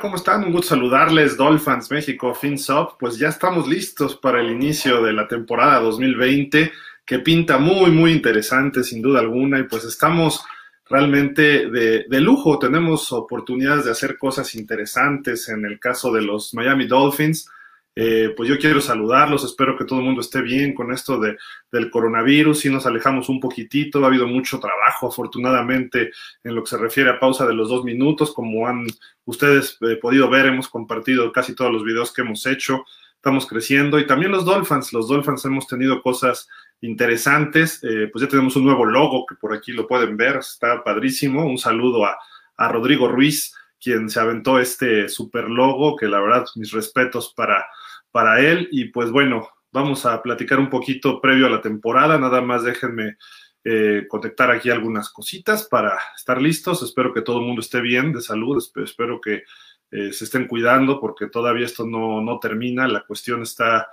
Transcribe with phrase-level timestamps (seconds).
[0.00, 0.44] ¿cómo están?
[0.44, 2.98] Un gusto saludarles, Dolphins México, FinSop.
[2.98, 6.72] Pues ya estamos listos para el inicio de la temporada 2020,
[7.04, 10.42] que pinta muy, muy interesante, sin duda alguna, y pues estamos
[10.88, 12.58] realmente de, lujo.
[12.58, 17.48] Tenemos oportunidades de hacer cosas interesantes en el caso de los Miami Dolphins.
[17.96, 21.36] Eh, pues yo quiero saludarlos, espero que todo el mundo esté bien con esto de,
[21.72, 26.12] del coronavirus, si nos alejamos un poquitito, ha habido mucho trabajo afortunadamente
[26.44, 28.86] en lo que se refiere a pausa de los dos minutos, como han
[29.24, 32.84] ustedes eh, podido ver, hemos compartido casi todos los videos que hemos hecho,
[33.16, 36.48] estamos creciendo y también los Dolphins, los Dolphins hemos tenido cosas
[36.80, 40.82] interesantes, eh, pues ya tenemos un nuevo logo que por aquí lo pueden ver, está
[40.84, 42.16] padrísimo, un saludo a,
[42.56, 47.66] a Rodrigo Ruiz, quien se aventó este super logo, que la verdad mis respetos para
[48.10, 48.68] para él.
[48.70, 52.18] Y pues bueno, vamos a platicar un poquito previo a la temporada.
[52.18, 53.16] Nada más déjenme
[53.64, 56.82] eh, conectar aquí algunas cositas para estar listos.
[56.82, 58.62] Espero que todo el mundo esté bien de salud.
[58.76, 59.44] Espero que
[59.90, 62.88] eh, se esten cuidando porque todavía esto no, no, termina.
[62.88, 63.88] La cuestión está,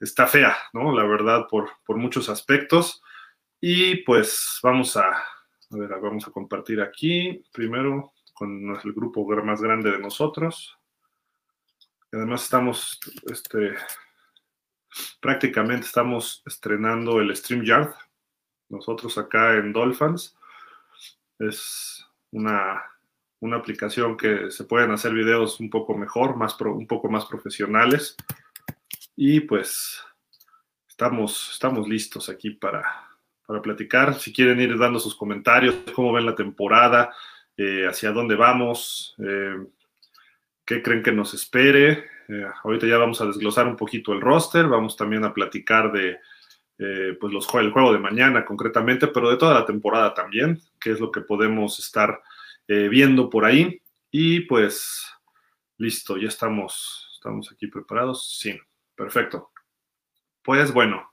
[0.00, 0.94] está fea, ¿no?
[0.94, 3.02] La verdad, por, por muchos aspectos.
[3.60, 9.60] Y pues vamos a, a ver, vamos a compartir aquí primero con el grupo más
[9.60, 10.78] grande de nosotros.
[12.12, 13.74] Además estamos, este,
[15.20, 17.92] prácticamente estamos estrenando el StreamYard.
[18.68, 20.36] Nosotros acá en Dolphins.
[21.40, 22.80] Es una,
[23.40, 27.26] una aplicación que se pueden hacer videos un poco mejor, más pro, un poco más
[27.26, 28.16] profesionales.
[29.16, 30.00] Y pues
[30.88, 32.84] estamos, estamos listos aquí para,
[33.46, 34.14] para platicar.
[34.14, 37.12] Si quieren ir dando sus comentarios, cómo ven la temporada,
[37.58, 39.16] eh, hacia dónde vamos.
[39.18, 39.56] Eh,
[40.64, 42.04] qué creen que nos espere.
[42.28, 46.18] Eh, ahorita ya vamos a desglosar un poquito el roster, vamos también a platicar de
[47.18, 51.00] pues los, el juego de mañana concretamente, pero de toda la temporada también, qué es
[51.00, 52.22] lo que podemos estar
[52.68, 53.82] viendo por ahí.
[54.12, 55.04] Y pues
[55.78, 58.38] listo, ya estamos, estamos aquí preparados.
[58.38, 58.56] Sí,
[58.94, 59.50] perfecto.
[60.40, 61.10] Pues bueno,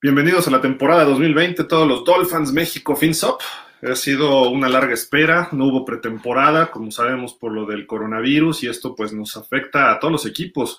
[0.00, 3.42] bienvenidos a la temporada 2020, todos los Dolphins México FinSop.
[3.82, 8.68] Ha sido una larga espera, no hubo pretemporada, como sabemos por lo del coronavirus, y
[8.68, 10.78] esto pues nos afecta a todos los equipos.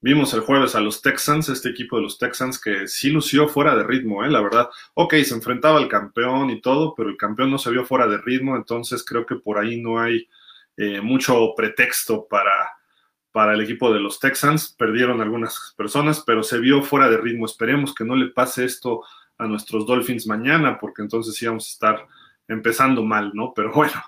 [0.00, 3.76] Vimos el jueves a los Texans, este equipo de los Texans que sí lució fuera
[3.76, 4.30] de ritmo, ¿eh?
[4.30, 4.70] la verdad.
[4.94, 8.16] Ok, se enfrentaba al campeón y todo, pero el campeón no se vio fuera de
[8.16, 10.26] ritmo, entonces creo que por ahí no hay
[10.78, 12.70] eh, mucho pretexto para,
[13.30, 14.74] para el equipo de los Texans.
[14.78, 17.44] Perdieron algunas personas, pero se vio fuera de ritmo.
[17.44, 19.02] Esperemos que no le pase esto
[19.36, 22.08] a nuestros Dolphins mañana, porque entonces sí vamos a estar
[22.48, 23.52] empezando mal, ¿no?
[23.56, 24.02] Pero bueno,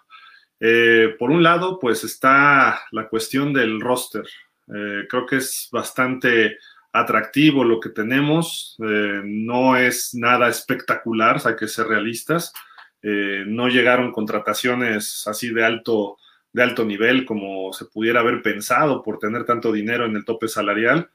[0.59, 4.27] eh, por un lado, pues está la cuestión del roster.
[4.69, 6.59] Eh, creo que es bastante
[6.93, 8.77] atractivo lo que tenemos.
[8.83, 12.53] Eh, no es nada espectacular, hay que ser realistas.
[13.03, 16.19] No llegaron contrataciones así de alto,
[16.53, 20.49] de alto nivel como se pudiera haber pensado por tener tanto dinero en el tope
[20.49, 21.09] salarial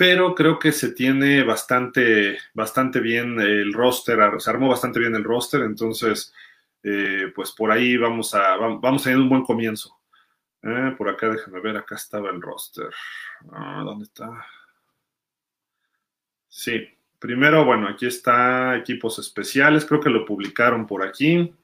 [0.00, 5.24] pero creo que se tiene bastante, bastante bien el roster, se armó bastante bien el
[5.24, 6.32] roster, entonces
[6.82, 10.00] eh, pues por ahí vamos a, vamos a tener un buen comienzo.
[10.62, 12.90] Eh, por acá, déjame ver, acá estaba el roster.
[13.52, 14.46] Ah, ¿Dónde está?
[16.48, 16.86] Sí,
[17.18, 21.54] primero, bueno, aquí está equipos especiales, creo que lo publicaron por aquí.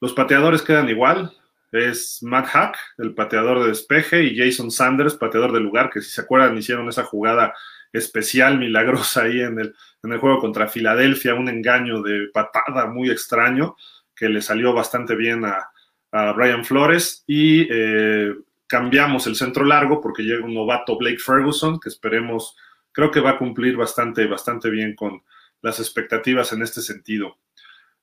[0.00, 1.32] Los pateadores quedan igual.
[1.70, 6.10] Es Matt Hack, el pateador de despeje, y Jason Sanders, pateador de lugar, que si
[6.10, 7.54] se acuerdan hicieron esa jugada
[7.92, 13.10] especial, milagrosa ahí en el, en el juego contra Filadelfia, un engaño de patada muy
[13.10, 13.76] extraño
[14.18, 15.70] que le salió bastante bien a,
[16.12, 18.34] a Brian Flores y eh,
[18.66, 22.56] cambiamos el centro largo porque llega un novato Blake Ferguson que esperemos,
[22.92, 25.22] creo que va a cumplir bastante, bastante bien con
[25.62, 27.38] las expectativas en este sentido.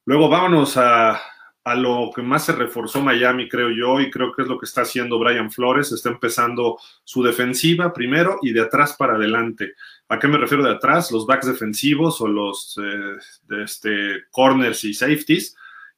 [0.05, 1.19] Luego vámonos a,
[1.63, 4.67] a lo que más se reforzó Miami, creo yo, y creo que es lo que
[4.67, 5.91] está haciendo Brian Flores.
[5.91, 9.73] Está empezando su defensiva primero y de atrás para adelante.
[10.09, 11.11] ¿A qué me refiero de atrás?
[11.11, 15.55] Los backs defensivos o los eh, este, corners y safeties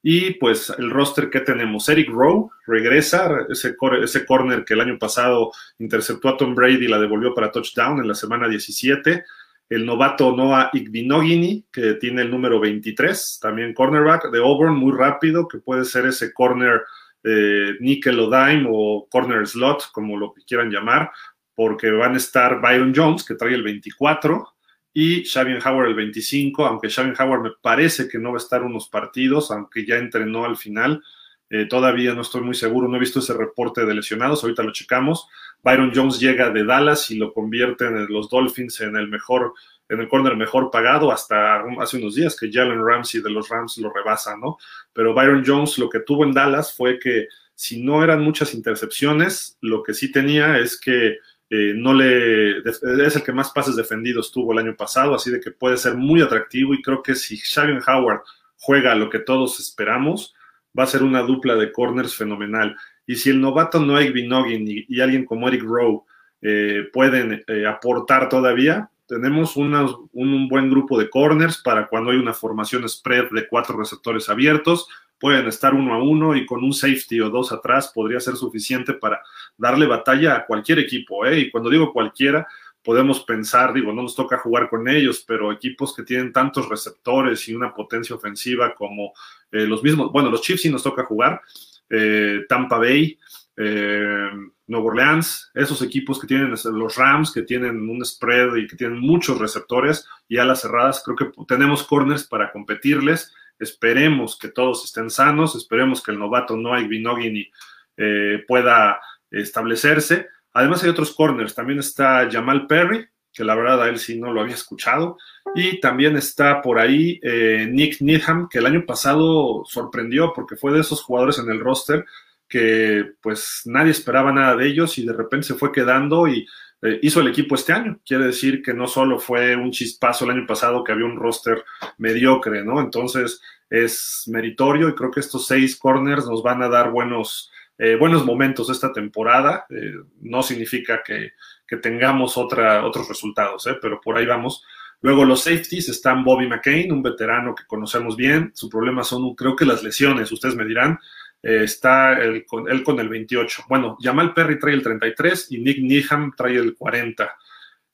[0.10, 4.98] y pues el roster que tenemos, Eric Rowe regresa, ese, ese corner que el año
[4.98, 9.26] pasado interceptó a Tom Brady y la devolvió para touchdown en la semana 17.
[9.68, 15.46] El novato Noah Igbinogini, que tiene el número 23, también cornerback de Auburn, muy rápido,
[15.46, 16.84] que puede ser ese corner
[17.26, 21.12] eh, nickel o dime o corner slot, como lo quieran llamar,
[21.54, 24.57] porque van a estar Byron Jones, que trae el 24,
[25.00, 28.64] y Xavier Howard el 25, aunque Xavier Howard me parece que no va a estar
[28.64, 31.04] unos partidos, aunque ya entrenó al final.
[31.52, 34.72] Eh, todavía no estoy muy seguro, no he visto ese reporte de lesionados, ahorita lo
[34.72, 35.28] checamos.
[35.62, 39.54] Byron Jones llega de Dallas y lo convierte en los Dolphins en el mejor,
[39.88, 43.78] en el corner mejor pagado hasta hace unos días que Jalen Ramsey de los Rams
[43.78, 44.58] lo rebasa, ¿no?
[44.94, 49.60] Pero Byron Jones lo que tuvo en Dallas fue que si no eran muchas intercepciones,
[49.62, 51.18] lo que sí tenía es que
[51.50, 55.40] eh, no le es el que más pases defendidos tuvo el año pasado, así de
[55.40, 58.22] que puede ser muy atractivo y creo que si Xavier Howard
[58.58, 60.36] juega lo que todos esperamos,
[60.78, 62.76] va a ser una dupla de corners fenomenal.
[63.06, 66.04] Y si el novato Noah Binogin y, y, alguien como Eric Rowe
[66.42, 72.34] eh, pueden eh, aportar todavía, tenemos un buen grupo de corners para cuando hay una
[72.34, 74.88] formación spread de cuatro receptores abiertos,
[75.20, 78.94] pueden estar uno a uno y con un safety o dos atrás podría ser suficiente
[78.94, 79.22] para
[79.58, 81.26] darle batalla a cualquier equipo.
[81.26, 81.40] ¿eh?
[81.40, 82.48] Y cuando digo cualquiera,
[82.88, 87.48] podemos pensar, digo, no nos toca jugar con ellos, pero equipos que tienen tantos receptores
[87.50, 89.12] y una potencia ofensiva como
[89.52, 91.42] eh, los mismos, bueno, los Chiefs sí nos toca jugar,
[91.90, 93.20] eh, Tampa Bay,
[93.58, 94.30] eh,
[94.68, 99.00] Nueva Orleans, esos equipos que tienen los Rams, que tienen un spread y que tienen
[99.00, 105.10] muchos receptores y alas cerradas, creo que tenemos corners para competirles Esperemos que todos estén
[105.10, 107.50] sanos, esperemos que el novato Noah Binogini
[107.98, 109.00] eh, pueda
[109.32, 110.28] establecerse.
[110.54, 114.34] Además hay otros corners, también está Jamal Perry, que la verdad a él sí no
[114.34, 115.18] lo había escuchado,
[115.54, 120.74] y también está por ahí eh, Nick Needham, que el año pasado sorprendió porque fue
[120.74, 122.06] de esos jugadores en el roster
[122.48, 126.48] que pues nadie esperaba nada de ellos y de repente se fue quedando y
[126.82, 128.00] eh, hizo el equipo este año.
[128.06, 131.64] Quiere decir que no solo fue un chispazo el año pasado que había un roster
[131.98, 132.80] mediocre, ¿no?
[132.80, 137.96] Entonces es meritorio y creo que estos seis corners nos van a dar buenos, eh,
[137.96, 139.66] buenos momentos esta temporada.
[139.70, 141.34] Eh, no significa que,
[141.68, 144.64] que tengamos otra, otros resultados, pero por ahí vamos.
[145.02, 148.52] Luego los safeties están Bobby McCain, un veterano que conocemos bien.
[148.56, 151.00] Su problema son, creo que las lesiones, ustedes me dirán.
[151.44, 153.64] Eh, está él con, él con el 28.
[153.70, 157.36] Bueno, Jamal Perry trae el 33 y Nick Needham trae el 40.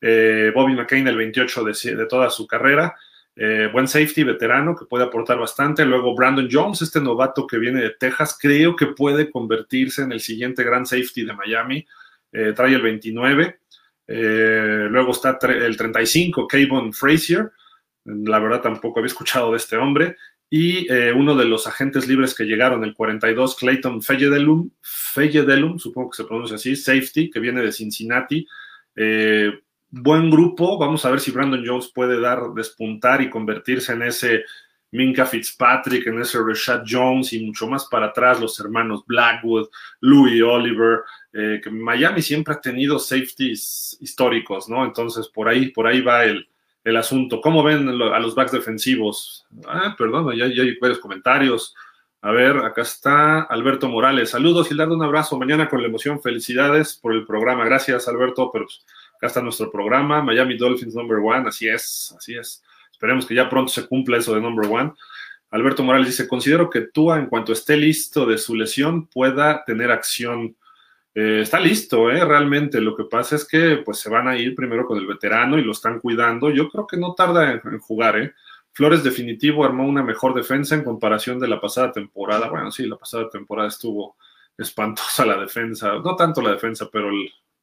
[0.02, 2.96] Eh, Bobby McCain el 28 de, de toda su carrera.
[3.36, 5.86] Eh, buen safety, veterano, que puede aportar bastante.
[5.86, 10.20] Luego Brandon Jones, este novato que viene de Texas, creo que puede convertirse en el
[10.20, 11.86] siguiente gran safety de Miami.
[12.56, 13.60] trae el 29.
[14.08, 17.52] luego está el 35, Kayvon Frazier.
[18.06, 20.18] La verdad tampoco había escuchado de este hombre
[20.56, 26.12] y eh, uno de los agentes libres que llegaron, el 42, Clayton Feyedelum, Feyedelum, supongo
[26.12, 28.46] que se pronuncia así, safety, que viene de Cincinnati.
[28.96, 29.52] Eh,
[29.90, 34.44] buen grupo, vamos a ver si Brandon Jones puede dar, despuntar y convertirse en ese
[34.92, 39.70] Minka Fitzpatrick, en ese Rashad Jones y mucho más para atrás, los hermanos Blackwood,
[40.02, 41.00] Louis Oliver,
[41.34, 44.86] eh, que Miami siempre ha tenido safeties históricos, ¿no?
[44.86, 46.48] Entonces, por ahí, por ahí va el,
[46.84, 47.42] el asunto.
[47.42, 49.46] ¿Cómo ven a los backs defensivos?
[49.68, 51.74] Ah, perdón, ya, hay varios comentarios.
[52.22, 54.30] A ver, acá está Alberto Morales.
[54.30, 55.38] Saludos, Gildardo, un abrazo.
[55.38, 56.22] Mañana con la emoción.
[56.22, 57.66] Felicidades por el programa.
[57.66, 58.50] Gracias, Alberto.
[58.52, 58.66] Pero
[59.18, 60.22] acá está nuestro programa.
[60.22, 61.48] Miami Dolphins number one.
[61.50, 62.64] Así es, así es.
[62.92, 64.94] Esperemos que ya pronto se cumpla eso de number one.
[65.52, 69.92] Alberto Morales dice, considero que Tua, en cuanto esté listo de su lesión, pueda tener
[69.92, 70.56] acción
[71.16, 72.24] eh, está listo, ¿eh?
[72.26, 72.82] realmente.
[72.82, 75.64] Lo que pasa es que pues se van a ir primero con el veterano y
[75.64, 76.50] lo están cuidando.
[76.50, 78.18] Yo creo que no tarda en, jugar.
[78.20, 78.34] ¿eh?
[78.72, 82.50] Flores definitivo armó una mejor defensa en comparación de la pasada temporada.
[82.50, 84.18] Bueno, sí, la pasada temporada estuvo
[84.58, 85.94] espantosa la defensa.
[86.04, 87.10] No tanto la defensa, pero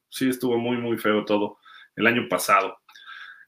[0.09, 1.57] sí estuvo muy, muy feo todo
[1.95, 2.77] el año pasado.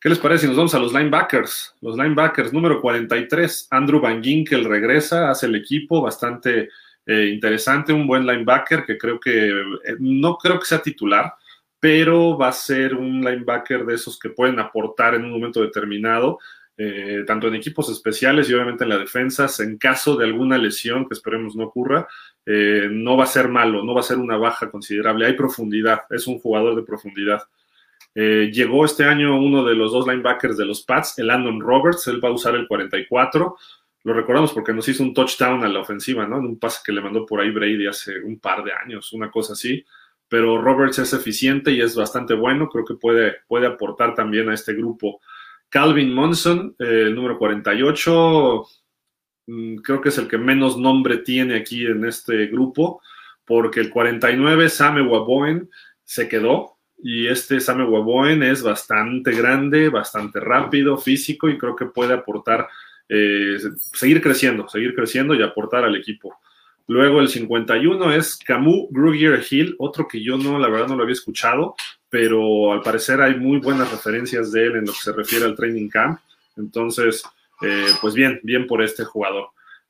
[0.01, 1.75] ¿Qué les parece nos vamos a los linebackers?
[1.79, 6.67] Los linebackers número 43, Andrew Van Ginkel regresa, hace el equipo bastante
[7.05, 11.33] eh, interesante, un buen linebacker que creo que, eh, no creo que sea titular,
[11.79, 16.39] pero va a ser un linebacker de esos que pueden aportar en un momento determinado,
[16.77, 21.05] eh, tanto en equipos especiales y obviamente en la defensa, en caso de alguna lesión,
[21.07, 22.07] que esperemos no ocurra,
[22.45, 26.27] no va a ser malo, no va a ser una baja considerable, hay profundidad, es
[26.27, 27.43] un jugador de profundidad.
[28.15, 32.23] llegó este año uno de los dos linebackers de los Pats, el Landon Roberts, él
[32.23, 33.55] va a usar el 44,
[34.03, 36.37] lo recordamos porque nos hizo un touchdown a la ofensiva, ¿no?
[36.37, 39.31] En un pase que le mandó por ahí Brady hace un par de años, una
[39.31, 39.85] cosa así.
[40.27, 44.53] Pero Roberts es eficiente y es bastante bueno, creo que puede, puede aportar también a
[44.53, 45.21] este grupo.
[45.69, 48.65] Calvin Monson, eh, número 48,
[49.47, 53.01] mm, creo que es el que menos nombre tiene aquí en este grupo,
[53.45, 55.69] porque el 49, Same Waboen,
[56.03, 61.85] se quedó, y este Same Waboen es bastante grande, bastante rápido, físico, y creo que
[61.85, 62.67] puede aportar
[63.09, 63.57] eh,
[63.93, 66.35] seguir creciendo, seguir creciendo y aportar al equipo.
[66.87, 71.03] Luego el 51 es Camus Grugier Hill, otro que yo no, la verdad no lo
[71.03, 71.75] había escuchado,
[72.09, 75.55] pero al parecer hay muy buenas referencias de él en lo que se refiere al
[75.55, 76.19] training camp.
[76.57, 77.23] Entonces,
[77.61, 79.47] eh, pues bien, bien por este jugador.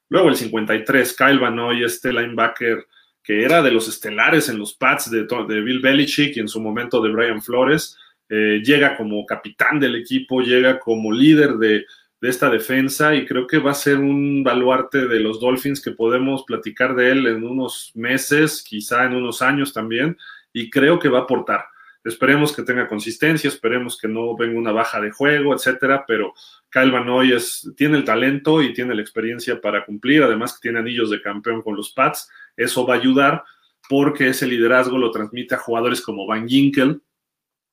[0.09, 2.85] Luego el 53, Kyle Vanoy, este linebacker
[3.23, 6.59] que era de los estelares en los Pats de, de Bill Belichick y en su
[6.59, 7.97] momento de Brian Flores,
[8.29, 11.85] eh, llega como capitán del equipo, llega como líder de,
[12.23, 15.91] de esta defensa y creo que va a ser un baluarte de los Dolphins que
[15.91, 20.17] podemos platicar de él en unos meses, quizá en unos años también,
[20.53, 21.65] y creo que va a aportar.
[22.01, 26.33] Esperemos que tenga consistencia, esperemos que no venga una baja de juego, etcétera, pero
[26.71, 30.79] Kyle Noy es, tiene el talento y tiene la experiencia para cumplir, además que tiene
[30.79, 33.43] anillos de campeón con los Pats, eso va a ayudar
[33.89, 37.01] porque ese liderazgo lo transmite a jugadores como Van Ginkel,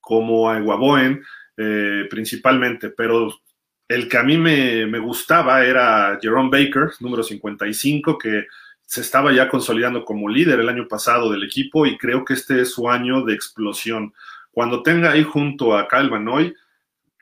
[0.00, 1.22] como a Guaboen,
[1.56, 3.30] eh, principalmente, pero
[3.90, 8.46] el que a mí me, gustaba era Jerome Baker, número 55, que
[8.86, 12.60] se estaba ya consolidando como líder el año pasado del equipo y creo que este
[12.60, 14.14] es su año de explosión.
[14.52, 16.54] Cuando tenga ahí junto a Kyle Van Noy,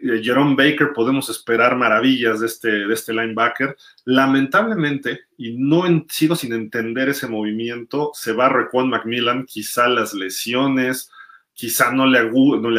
[0.00, 3.74] eh, Jerome Baker podemos esperar maravillas de este, de este linebacker.
[4.04, 11.10] Lamentablemente, y no sigo sin entender ese movimiento, se va Requan McMillan, quizá las lesiones,
[11.58, 12.20] quizá no le,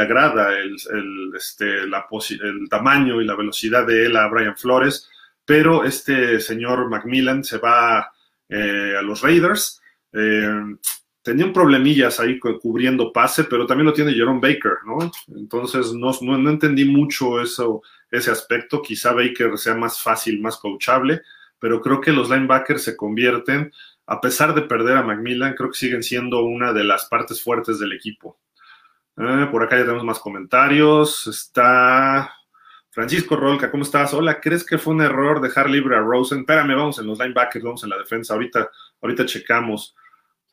[0.01, 0.77] agrada el,
[1.35, 5.09] este, el tamaño y la velocidad de él a Brian Flores,
[5.43, 8.09] pero este señor Macmillan se va
[8.47, 9.81] eh, a los Raiders.
[10.13, 10.77] Eh,
[11.21, 15.11] tenía un problemillas ahí cubriendo pase, pero también lo tiene Jerome Baker, ¿no?
[15.35, 16.13] Entonces no,
[16.49, 18.81] entendí mucho ese aspecto.
[18.81, 21.21] Quizá Baker sea más fácil, más coachable,
[21.59, 23.73] pero creo que los linebackers se convierten,
[24.07, 27.77] a pesar de perder a Macmillan, creo que siguen siendo una de las partes fuertes
[27.77, 28.39] del equipo.
[29.21, 31.27] Ah, por acá ya tenemos más comentarios.
[31.27, 32.33] Está
[32.89, 34.13] Francisco Rolca, ¿cómo estás?
[34.13, 36.39] Hola, ¿crees que fue un error dejar libre a Rosen?
[36.39, 38.33] Espérame, vamos en los linebackers, vamos en la defensa.
[38.33, 38.71] Ahorita,
[39.01, 39.93] ahorita checamos.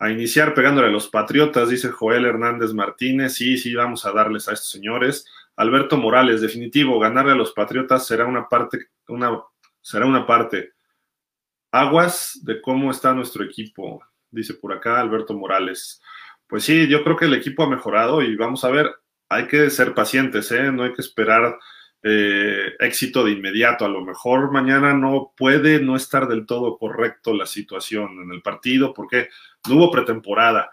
[0.01, 3.35] A iniciar pegándole a los Patriotas, dice Joel Hernández Martínez.
[3.35, 5.27] Sí, sí, vamos a darles a estos señores.
[5.55, 9.41] Alberto Morales, definitivo, ganarle a los Patriotas será una parte, una,
[9.81, 10.73] será una parte.
[11.71, 16.03] Aguas de cómo está nuestro equipo, dice por acá Alberto Morales.
[16.49, 18.95] Pues sí, yo creo que el equipo ha mejorado y vamos a ver,
[19.29, 20.71] hay que ser pacientes, ¿eh?
[20.71, 21.59] no hay que esperar
[22.03, 23.85] eh, éxito de inmediato.
[23.85, 28.43] A lo mejor mañana no puede no estar del todo correcto la situación en el
[28.43, 29.29] partido porque
[29.69, 30.71] no hubo pretemporada.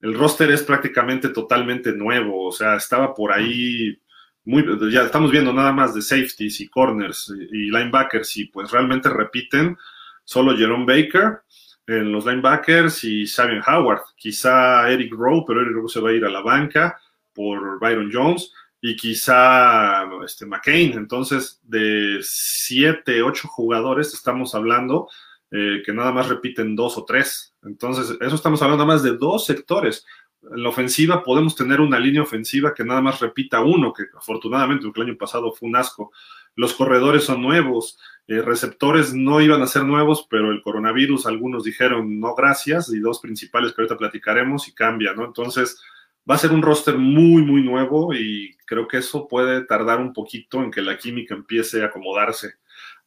[0.00, 4.00] El roster es prácticamente totalmente nuevo, o sea, estaba por ahí
[4.44, 9.08] muy, ya estamos viendo nada más de safeties y corners y linebackers y pues realmente
[9.08, 9.76] repiten
[10.24, 11.42] solo Jerome Baker
[11.86, 14.02] en los linebackers y Sabian Howard.
[14.16, 16.98] Quizá Eric Rowe, pero Eric Rowe se va a ir a la banca
[17.32, 20.92] por Byron Jones y quizá este, McCain.
[20.94, 25.08] Entonces, de siete, ocho jugadores estamos hablando
[25.50, 27.54] eh, que nada más repiten dos o tres.
[27.62, 30.04] Entonces, eso estamos hablando más de dos sectores.
[30.50, 34.86] En la ofensiva podemos tener una línea ofensiva que nada más repita uno, que afortunadamente
[34.92, 36.10] el año pasado fue un asco.
[36.54, 41.64] Los corredores son nuevos, eh, receptores no iban a ser nuevos, pero el coronavirus, algunos
[41.64, 45.24] dijeron no gracias, y dos principales que ahorita platicaremos y cambia, ¿no?
[45.24, 45.82] Entonces,
[46.28, 50.12] va a ser un roster muy, muy nuevo y creo que eso puede tardar un
[50.12, 52.54] poquito en que la química empiece a acomodarse.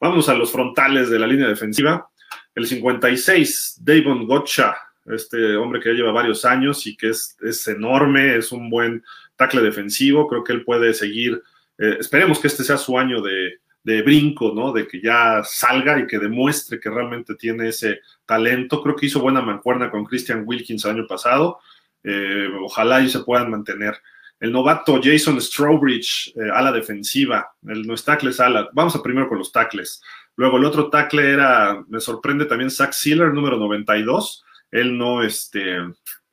[0.00, 2.08] Vamos a los frontales de la línea defensiva.
[2.54, 4.76] El 56, Davon Gotcha,
[5.06, 9.02] este hombre que ya lleva varios años y que es, es enorme, es un buen
[9.36, 11.42] tackle defensivo, creo que él puede seguir,
[11.78, 13.58] eh, esperemos que este sea su año de,
[14.02, 14.72] brinco, ¿no?
[14.72, 18.82] De que ya salga y que demuestre que realmente tiene ese talento.
[18.82, 21.60] Creo que hizo buena mancuerna con Christian Wilkins el año pasado.
[22.02, 23.96] Eh, ojalá y se puedan mantener.
[24.38, 27.94] El novato Jason Strowbridge eh, a la defensiva, el, no
[28.38, 28.68] ala.
[28.72, 30.02] Vamos a primero con los tackles.
[30.36, 34.44] Luego el otro tackle era, me sorprende también Zach Sealer, número 92.
[34.70, 35.78] Él no, este,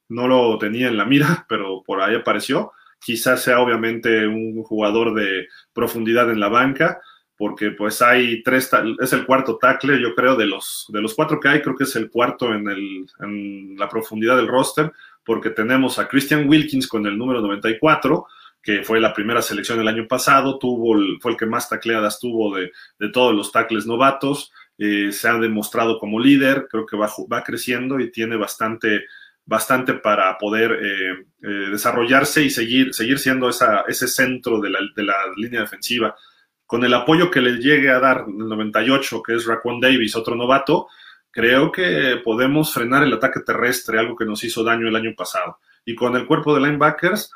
[0.10, 2.74] no lo tenía en la mira, pero por ahí apareció.
[3.04, 7.02] Quizás sea obviamente un jugador de profundidad en la banca
[7.38, 8.70] porque pues hay tres,
[9.02, 11.84] es el cuarto tackle, yo creo, de los, de los cuatro que hay, creo que
[11.84, 14.92] es el cuarto en, el, en la profundidad del roster,
[15.26, 18.28] porque tenemos a Christian Wilkins con el número 94,
[18.62, 22.56] que fue la primera selección el año pasado, tuvo fue el que más tacleadas tuvo
[22.56, 27.10] de, de todos los tackles novatos, eh, se ha demostrado como líder, creo que va,
[27.32, 29.06] va creciendo y tiene bastante,
[29.46, 35.04] bastante para poder eh, eh, desarrollarse y seguir, seguir siendo ese centro de la, de
[35.04, 36.16] la línea defensiva
[36.66, 40.36] con el apoyo que le llegue a dar el 98, que es Raquan Davis, otro
[40.36, 40.88] novato,
[41.30, 45.60] creo que podemos frenar el ataque terrestre, algo que nos hizo daño el año pasado.
[45.86, 47.32] Y con el cuerpo de linebackers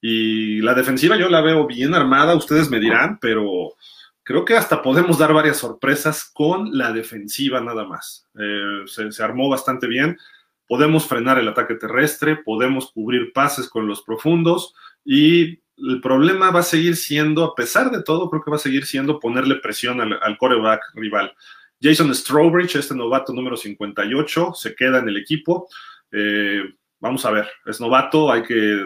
[0.00, 3.74] y la defensiva yo la veo bien armada, ustedes me dirán, pero
[4.22, 8.26] creo que hasta podemos dar varias sorpresas con la defensiva nada más.
[8.38, 10.18] Eh, se, se armó bastante bien.
[10.66, 16.60] Podemos frenar el ataque terrestre, podemos cubrir pases con los profundos y el problema va
[16.60, 20.00] a seguir siendo, a pesar de todo, creo que va a seguir siendo ponerle presión
[20.00, 21.34] al, coreback rival.
[21.80, 25.68] Jason Strowbridge, este novato número 58, se queda en el equipo.
[26.12, 26.62] Eh,
[27.00, 28.84] vamos a ver, es novato, hay que,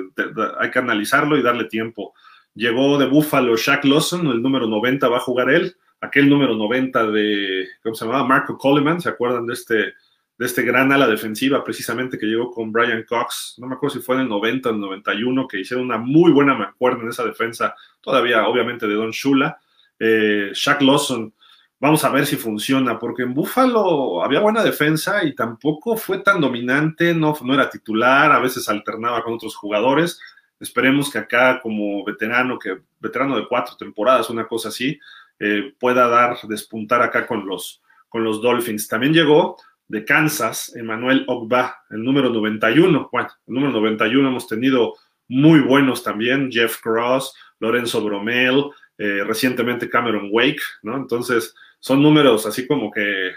[0.59, 2.15] hay que analizarlo y darle tiempo.
[2.55, 5.77] Llegó de Buffalo Shaq Lawson, el número 90 va a jugar él.
[6.01, 8.27] aquel número 90 de, ¿cómo se llamaba?
[8.27, 9.95] Marco Coleman, ¿se acuerdan de este,
[10.39, 13.55] de este gran ala defensiva precisamente que llegó con Brian Cox?
[13.59, 16.33] No me acuerdo si fue en el 90 o el 91, que hicieron una muy
[16.33, 19.59] buena mancuerna en esa defensa, todavía obviamente de Don Shula.
[19.99, 21.33] Eh, Shaq Lawson,
[21.81, 26.41] vamos a ver si funciona, porque en Buffalo había buena defensa y tampoco fue tan
[26.41, 30.21] dominante, no, no era titular, a veces alternaba con otros jugadores.
[30.59, 34.99] Esperemos que acá como veterano, que veterano de cuatro temporadas, una cosa así,
[35.39, 38.89] eh, pueda dar, despuntar acá con los, con los Dolphins.
[38.89, 39.57] También llegó
[39.89, 43.09] de Kansas, Emmanuel Ogba, el número 91.
[43.13, 44.95] Bueno, el número 91 hemos tenido
[45.29, 48.65] muy buenos también, Jeff Cross, Lorenzo Bromel,
[48.99, 50.97] eh, recientemente Cameron Wake, ¿no?
[50.97, 53.33] Entonces, son números así como que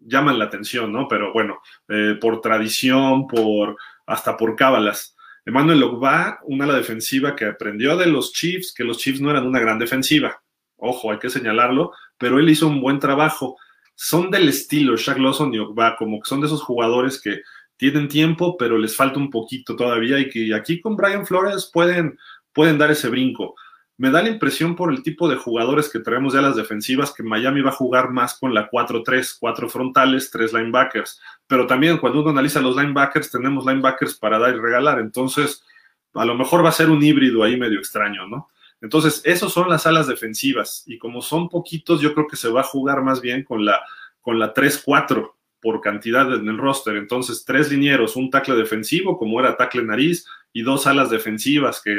[0.00, 1.08] llaman la atención, ¿no?
[1.08, 3.76] Pero bueno, eh, por tradición, por
[4.06, 5.16] hasta por cábalas.
[5.44, 9.46] Emmanuel Ogba, una ala defensiva que aprendió de los Chiefs, que los Chiefs no eran
[9.46, 10.42] una gran defensiva.
[10.76, 13.56] Ojo, hay que señalarlo, pero él hizo un buen trabajo.
[13.96, 17.40] Son del estilo Shaq Lawson y Ogba, como que son de esos jugadores que
[17.76, 22.16] tienen tiempo, pero les falta un poquito todavía y que aquí con Brian Flores pueden,
[22.52, 23.56] pueden dar ese brinco
[23.98, 27.22] me da la impresión por el tipo de jugadores que traemos ya las defensivas que
[27.22, 31.20] Miami va a jugar más con la 4-3, cuatro frontales, tres linebackers.
[31.46, 34.98] Pero también cuando uno analiza los linebackers, tenemos linebackers para dar y regalar.
[34.98, 35.64] Entonces,
[36.12, 38.48] a lo mejor va a ser un híbrido ahí medio extraño, ¿no?
[38.80, 40.84] Entonces, esos son las alas defensivas.
[40.86, 43.82] Y como son poquitos, yo creo que se va a jugar más bien con la,
[44.20, 46.96] con la 3-4 por cantidad en el roster.
[46.96, 51.92] Entonces, tres linieros, un tackle defensivo, como era tackle nariz, y dos alas defensivas que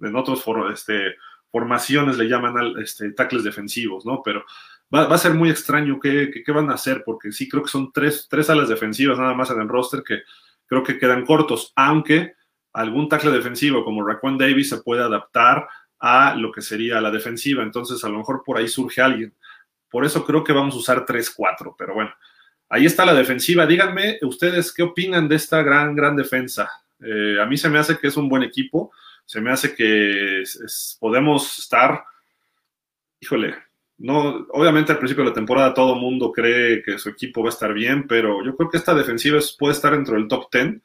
[0.00, 1.14] en otros este,
[1.50, 4.22] formaciones le llaman este, tackles defensivos, ¿no?
[4.24, 4.44] Pero
[4.92, 8.26] va, a ser muy extraño qué, van a hacer, porque sí creo que son tres,
[8.28, 10.20] tres alas defensivas nada más en el roster que
[10.66, 12.34] creo que quedan cortos, aunque
[12.72, 15.68] algún tackle defensivo como Raquan Davis se puede adaptar
[16.02, 19.34] a lo que sería la defensiva, entonces a lo mejor por ahí surge alguien.
[19.88, 22.12] Por eso creo que vamos a usar 3-4, pero bueno,
[22.68, 23.66] ahí está la defensiva.
[23.66, 26.70] Díganme ustedes qué opinan de esta gran, gran defensa.
[27.00, 28.92] Eh, a mí se me hace que es un buen equipo
[29.24, 30.42] se me hace que
[31.00, 32.04] podemos estar,
[33.20, 33.54] híjole,
[33.98, 37.52] no, obviamente al principio de la temporada todo mundo cree que su equipo va a
[37.52, 40.80] estar bien, pero yo creo que esta defensiva puede estar dentro del top 10.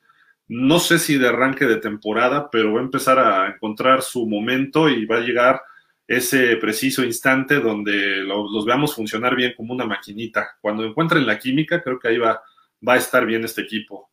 [0.47, 4.89] No sé si de arranque de temporada, pero va a empezar a encontrar su momento
[4.89, 5.61] y va a llegar
[6.07, 10.57] ese preciso instante donde los, veamos funcionar bien como una maquinita.
[10.61, 12.41] Cuando encuentren la química, creo que ahí va,
[12.87, 14.09] va a estar bien este equipo.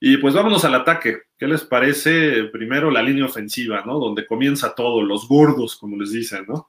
[0.00, 1.22] Y pues vámonos al ataque.
[1.38, 2.44] ¿Qué les parece?
[2.44, 3.98] Primero la línea ofensiva, ¿no?
[3.98, 6.68] Donde comienza todo, los gordos, como les dicen, ¿no?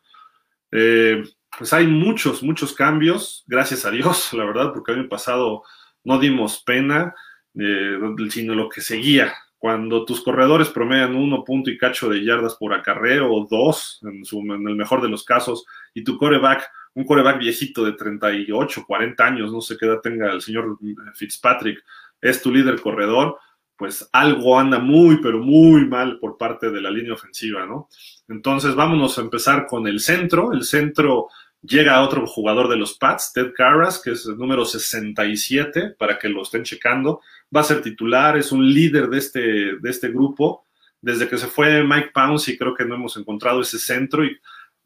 [0.72, 1.24] Eh,
[1.58, 5.64] pues hay muchos, muchos cambios, gracias a Dios, la verdad, porque el año pasado
[6.04, 7.16] no dimos pena,
[7.58, 7.98] eh,
[8.30, 9.34] sino lo que seguía.
[9.58, 14.24] Cuando tus corredores promedian uno punto y cacho de yardas por acarreo o dos, en,
[14.52, 19.26] en el mejor de los casos, y tu coreback, un coreback viejito de 38, 40
[19.26, 20.78] años, no sé qué edad tenga el señor
[21.16, 21.84] Fitzpatrick,
[22.22, 23.40] es tu líder corredor,
[23.78, 27.90] pues algo anda muy, pero muy mal por parte de la línea ofensiva, ¿no?
[28.28, 30.54] Entonces vámonos a empezar con el centro.
[30.54, 31.28] El centro
[31.66, 36.30] llega otro jugador de los Pats, Ted Carras, que es el número 67, para que
[36.30, 37.22] lo estén checando.
[37.56, 39.40] Va a ser titular, es un líder de este,
[39.78, 40.66] de este grupo.
[41.02, 44.38] Desde que se fue Mike Pounce y creo que no hemos encontrado ese centro y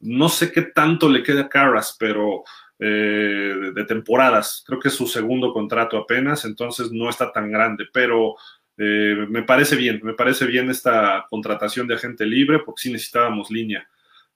[0.01, 2.43] no sé qué tanto le queda a Carras, pero
[2.77, 4.63] eh, de temporadas.
[4.65, 8.35] Creo que es su segundo contrato apenas, entonces no está tan grande, pero
[8.77, 13.51] eh, me parece bien, me parece bien esta contratación de agente libre porque sí necesitábamos
[13.51, 13.88] línea.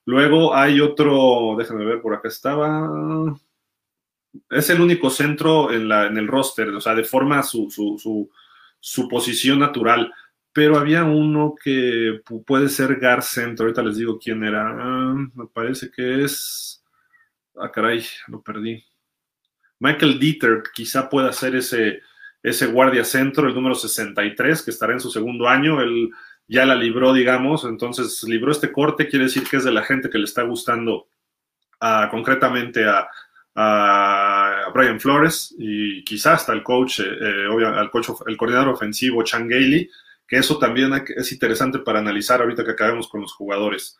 [0.06, 3.36] Luego hay otro, déjenme ver, por acá estaba.
[4.50, 8.30] Es el único centro en, la, en el roster, o sea, de forma su, su,
[8.80, 10.12] su, posición natural.
[10.52, 14.68] Pero había uno que puede ser Gar Centro, ahorita les digo quién era.
[14.68, 16.74] Ah, me parece que es
[17.56, 18.84] Ah, caray, lo perdí.
[19.78, 22.00] Michael Dieter quizá pueda ser ese,
[22.42, 25.80] ese guardia centro, el número 63, que estará en su segundo año.
[25.80, 26.10] Él
[26.46, 30.10] ya la libró, digamos, entonces libró este corte, quiere decir que es de la gente
[30.10, 31.08] que le está gustando
[32.10, 33.08] concretamente a,
[34.74, 39.88] Brian Flores y quizá hasta el coach, eh, eh coach, el coordinador ofensivo Chan Gailey,
[40.26, 43.96] que eso también es interesante para analizar ahorita que acabemos con los jugadores.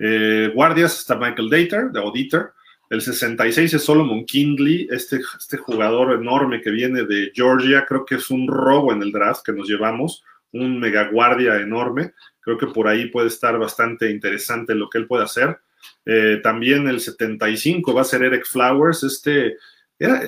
[0.00, 2.52] Eh, guardias está Michael Dieter, de Auditor,
[2.88, 7.84] el 66 es Solomon Kindley, este, este jugador enorme que viene de Georgia.
[7.84, 12.12] Creo que es un robo en el draft que nos llevamos, un megaguardia enorme.
[12.40, 15.58] Creo que por ahí puede estar bastante interesante lo que él puede hacer.
[16.04, 19.02] Eh, también el 75 va a ser Eric Flowers.
[19.02, 19.56] Este,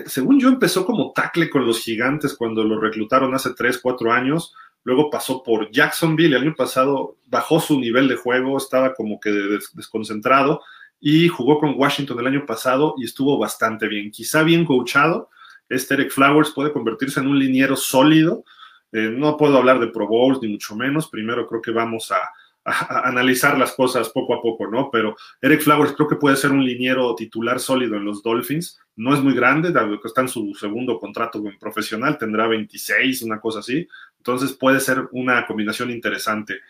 [0.07, 4.55] según yo, empezó como tackle con los gigantes cuando lo reclutaron hace 3, 4 años.
[4.85, 6.37] Luego pasó por Jacksonville.
[6.37, 9.31] El año pasado bajó su nivel de juego, estaba como que
[9.75, 10.61] desconcentrado
[11.01, 14.11] y jugó con Washington el año pasado y estuvo bastante bien.
[14.11, 15.31] Quizá bien coachado,
[15.69, 18.45] este Eric Flowers puede convertirse en un liniero sólido.
[18.93, 21.09] Eh, no puedo hablar de Pro Bowls ni mucho menos.
[21.09, 22.19] Primero creo que vamos a,
[23.05, 24.91] analizar las cosas poco a poco, ¿no?
[24.91, 28.79] Pero Eric Flowers creo que puede ser un liniero titular sólido en los Dolphins.
[28.97, 33.41] No es muy grande, dado que está en su segundo contrato profesional, tendrá 26, una
[33.41, 33.89] cosa así.
[34.19, 36.61] Entonces puede ser una combinación interesante.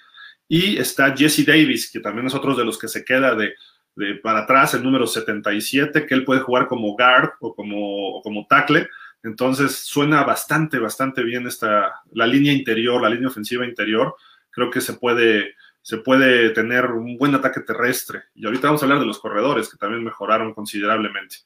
[0.46, 3.54] Y está Jesse Davis, que también es otro de los que se queda de,
[4.22, 8.88] para atrás, el número 77, que él puede jugar como guard o como, como tackle.
[9.22, 14.14] Entonces suena bastante, bastante bien esta, la línea interior, la línea ofensiva interior.
[14.50, 18.24] Creo que se puede, se puede tener un buen ataque terrestre.
[18.34, 21.36] Y ahorita vamos a hablar de los corredores, que también mejoraron considerablemente.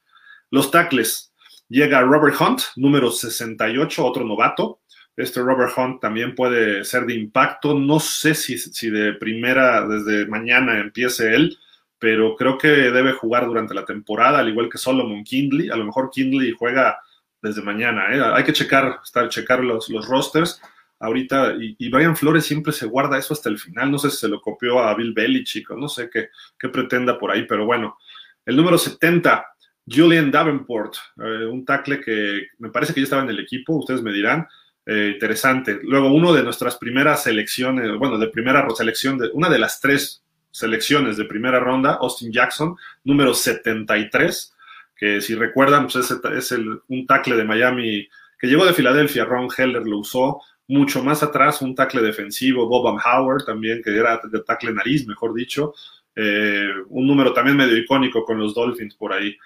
[0.50, 1.32] Los tackles.
[1.68, 4.80] Llega Robert Hunt, número 68, otro novato.
[5.16, 7.78] Este Robert Hunt también puede ser de impacto.
[7.78, 11.58] No sé si, si de primera, desde mañana empiece él
[12.02, 15.70] pero creo que debe jugar durante la temporada, al igual que Solomon Kindley.
[15.70, 16.98] A lo mejor Kindley juega
[17.42, 18.14] desde mañana.
[18.14, 18.22] ¿eh?
[18.34, 20.60] Hay que checar, estar, checar los, los rosters
[21.00, 21.54] ahorita.
[21.58, 23.90] Y, Brian Flores siempre se guarda eso hasta el final.
[23.90, 26.28] No sé si se lo copió a Bill Belichick o no sé qué,
[26.58, 27.98] qué pretenda por ahí, pero bueno.
[28.46, 29.46] El número 70,
[29.86, 34.02] Julian Davenport, eh, un tackle que me parece que ya estaba en el equipo, ustedes
[34.02, 34.48] me dirán.
[34.84, 35.78] Eh, interesante.
[35.84, 40.24] Luego, uno de nuestras primeras selecciones, bueno, de primera selección, de, una de las tres
[40.50, 44.54] selecciones de primera ronda, Austin Jackson, número 73,
[45.02, 49.48] que si recuerdan, pues es, el, un tackle de Miami que llegó de Filadelfia, Ron
[49.56, 54.40] Heller lo usó, mucho más atrás un tackle defensivo, Bob Howard también, que era de
[54.44, 55.74] tackle nariz, mejor dicho,
[56.14, 59.36] eh, un número también medio icónico con los Dolphins por ahí.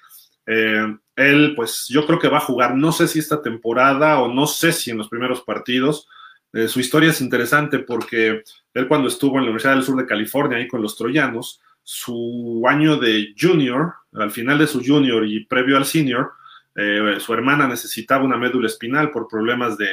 [0.45, 4.29] Eh, él, pues yo creo que va a jugar, no sé si esta temporada o
[4.31, 6.07] no sé si en los primeros partidos,
[6.53, 8.42] eh, su historia es interesante porque
[8.75, 12.64] él cuando estuvo en la Universidad del Sur de California, ahí con los troyanos, su
[12.68, 16.33] año de junior, al final de su junior y previo al senior,
[16.75, 19.90] eh, su hermana necesitaba una médula espinal por problemas de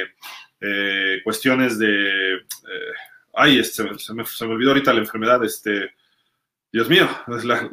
[0.60, 2.40] eh, cuestiones de...
[3.34, 5.92] ay, este, se, me, se, me, olvidó ahorita la enfermedad, este...
[6.72, 7.08] Dios mío,
[7.44, 7.70] la,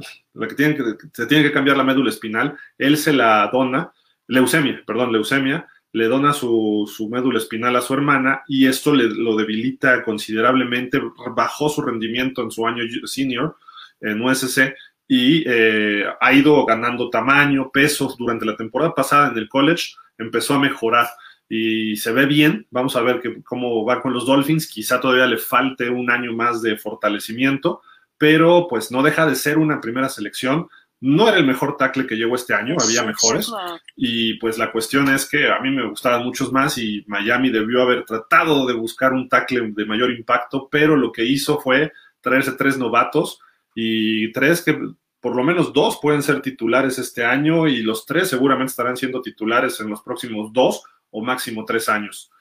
[0.48, 2.56] que, tiene que se tiene que cambiar la médula espinal.
[2.78, 3.92] Él se la dona,
[4.28, 9.36] leucemia, perdón, leucemia, le dona su, médula espinal a su hermana y esto le, lo
[9.36, 11.02] debilita considerablemente,
[11.36, 13.58] bajó su rendimiento en su año senior
[14.02, 14.74] en USC
[15.08, 20.56] y eh, ha ido ganando tamaño, pesos durante la temporada pasada en el college, empezó
[20.56, 21.08] a mejorar
[21.50, 22.66] y se ve bien.
[22.72, 24.68] Vamos a ver que, cómo va con los Dolphins.
[24.68, 27.82] Quizá todavía le falte un año más de fortalecimiento,
[28.18, 30.68] pero pues no deja de ser una primera selección
[31.02, 33.52] no era el mejor tackle que llegó este año, había mejores.
[33.96, 37.82] Y pues la cuestión es que a mí me gustaban muchos más y Miami debió
[37.82, 42.52] haber tratado de buscar un tackle de mayor impacto, pero lo que hizo fue traerse
[42.52, 43.40] tres novatos
[43.76, 44.80] y tres que
[45.20, 49.22] por lo menos dos pueden ser titulares este año y los tres seguramente estarán siendo
[49.22, 52.32] titulares en los próximos dos o máximo tres años.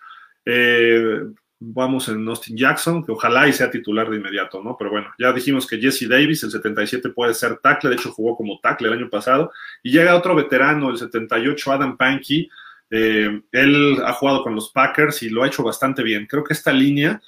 [0.45, 1.21] Eh,
[1.61, 4.77] vamos en Austin Jackson, que ojalá y sea titular de inmediato, ¿no?
[4.79, 8.35] Pero bueno, ya dijimos que Jesse Davis, el 77, puede ser tackle, de hecho jugó
[8.35, 12.49] como tackle el año pasado, y llega otro veterano, el 78, Adam Pankey,
[12.89, 16.27] eh, él ha jugado con los Packers y lo ha hecho bastante bien.
[16.27, 17.21] Creo que esta línea,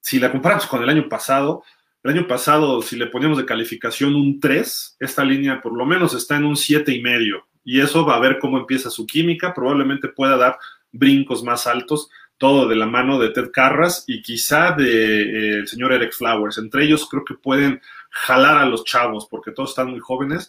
[0.00, 1.62] si la comparamos con el año pasado,
[2.02, 6.14] el año pasado, si le ponemos de calificación un 3, esta línea por lo menos
[6.14, 9.52] está en un 7 y medio, y eso va a ver cómo empieza su química,
[9.52, 10.58] probablemente pueda dar
[10.92, 12.08] brincos más altos
[12.38, 16.56] todo de la mano de Ted Carras y quizá del de, eh, señor Eric Flowers.
[16.58, 17.80] Entre ellos creo que pueden
[18.10, 20.48] jalar a los chavos porque todos están muy jóvenes.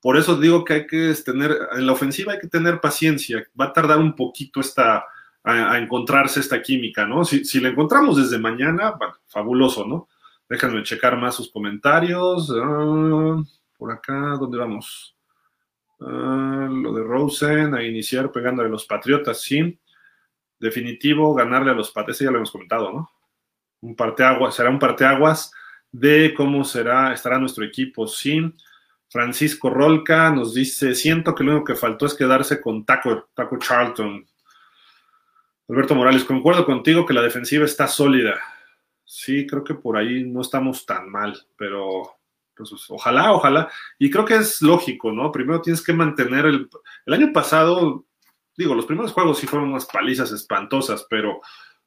[0.00, 3.44] Por eso digo que hay que tener, en la ofensiva hay que tener paciencia.
[3.58, 5.06] Va a tardar un poquito esta,
[5.42, 7.24] a, encontrarse esta química, ¿no?
[7.24, 10.08] Si, si la encontramos desde mañana, bueno, fabuloso, ¿no?
[10.48, 12.52] Déjenme checar más sus comentarios.
[12.54, 13.42] Ah,
[13.78, 15.16] por acá, ¿dónde vamos?
[16.00, 19.78] Ah, lo de Rosen, a iniciar pegándole a los Patriotas, sí
[20.62, 23.10] definitivo ganarle a los Patriotas, ya lo hemos comentado, ¿no?
[23.80, 25.50] Un parteaguas, será un parteaguas
[25.90, 28.54] de cómo será, estará nuestro equipo sin.
[29.10, 33.58] Francisco Rolca nos dice, siento que lo único que faltó es quedarse con Taco, Taco
[33.58, 34.24] Charlton.
[35.68, 38.40] Alberto Morales, concuerdo contigo que la defensiva está sólida.
[39.14, 42.16] Sí, creo que por ahí no estamos tan mal, pero
[42.56, 43.70] pues, ojalá, ojalá.
[43.98, 45.30] Y creo que es lógico, ¿no?
[45.30, 46.68] Primero tienes que mantener el...
[47.04, 48.06] El año pasado
[48.56, 51.40] digo, los primeros juegos sí fueron unas palizas espantosas, pero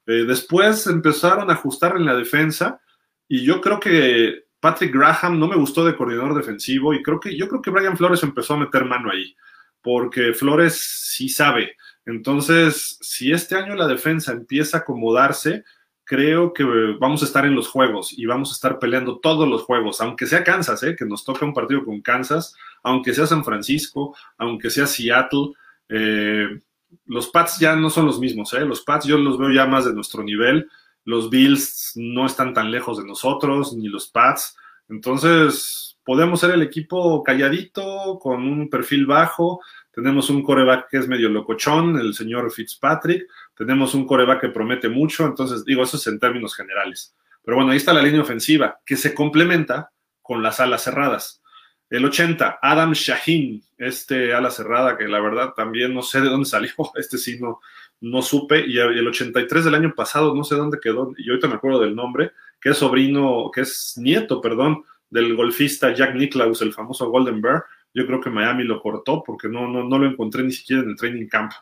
[0.06, 2.80] eh, después empezaron a ajustar en la defensa
[3.28, 7.36] y yo creo que Patrick Graham no me gustó de coordinador defensivo y creo que
[7.36, 9.36] yo creo que Brian Flores empezó a meter mano ahí,
[9.82, 10.76] porque Flores
[11.14, 11.76] sí sabe.
[12.06, 15.64] Entonces, si este año la defensa empieza a acomodarse,
[16.06, 16.64] creo que
[17.00, 20.28] vamos a estar en los juegos y vamos a estar peleando todos los juegos, aunque
[20.28, 20.96] sea Kansas, ¿eh?
[20.96, 25.54] que nos toca un partido con Kansas, aunque sea San Francisco, aunque sea Seattle.
[25.90, 26.62] Eh,
[27.08, 28.62] los Pats ya no son los mismos, ¿eh?
[28.62, 30.70] los Pats yo los veo ya más de nuestro nivel,
[31.04, 34.56] los Bills no están tan lejos de nosotros, ni los Pats,
[34.88, 39.60] entonces podemos ser el equipo calladito, con un perfil bajo,
[39.96, 44.90] tenemos un coreback que es medio locochón, el señor Fitzpatrick, tenemos un coreback que promete
[44.90, 47.16] mucho, entonces digo, eso es en términos generales.
[47.42, 51.42] Pero bueno, ahí está la línea ofensiva, que se complementa con las alas cerradas.
[51.90, 56.46] El 80, Adam Shaheen, este ala cerrada que la verdad también no sé de dónde
[56.50, 57.62] salió, este sí no,
[58.02, 61.56] no supe, y el 83 del año pasado, no sé dónde quedó, y ahorita me
[61.56, 66.74] acuerdo del nombre, que es sobrino, que es nieto, perdón, del golfista Jack Nicklaus, el
[66.74, 67.64] famoso Golden Bear,
[67.96, 70.90] yo creo que Miami lo cortó porque no, no, no lo encontré ni siquiera en
[70.90, 71.54] el training camp.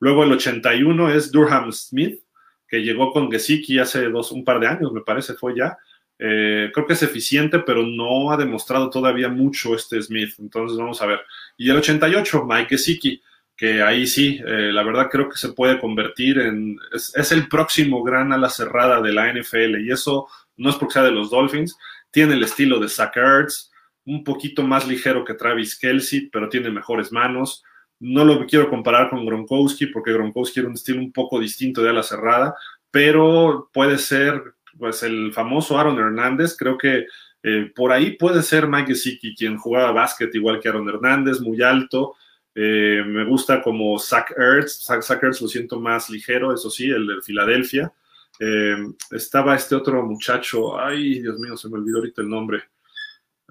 [0.00, 2.20] Luego el 81 es Durham Smith,
[2.66, 5.78] que llegó con Gesicki hace dos, un par de años, me parece, fue ya.
[6.18, 10.34] Eh, creo que es eficiente, pero no ha demostrado todavía mucho este Smith.
[10.40, 11.20] Entonces vamos a ver.
[11.56, 13.22] Y el 88, Mike Gesicki,
[13.56, 16.76] que ahí sí, eh, la verdad creo que se puede convertir en...
[16.92, 20.94] Es, es, el próximo gran ala cerrada de la NFL y eso no es porque
[20.94, 21.76] sea de los Dolphins.
[22.10, 23.70] Tiene el estilo de Zach Ertz,
[24.06, 27.62] un poquito más ligero que Travis Kelsey, pero tiene mejores manos.
[27.98, 31.90] No lo quiero comparar con Gronkowski, porque Gronkowski era un estilo un poco distinto de
[31.90, 32.54] ala cerrada,
[32.90, 34.42] pero puede ser
[34.78, 37.06] pues el famoso Aaron Hernández, creo que
[37.42, 41.62] eh, por ahí puede ser Mike Gesicki, quien jugaba básquet igual que Aaron Hernández, muy
[41.62, 42.16] alto.
[42.54, 47.06] Eh, me gusta como Zach Ertz, Zach, Ertz lo siento más ligero, eso sí, el
[47.06, 47.92] de Filadelfia.
[48.38, 48.76] Eh,
[49.10, 52.62] estaba este otro muchacho, ay Dios mío, se me olvidó ahorita el nombre.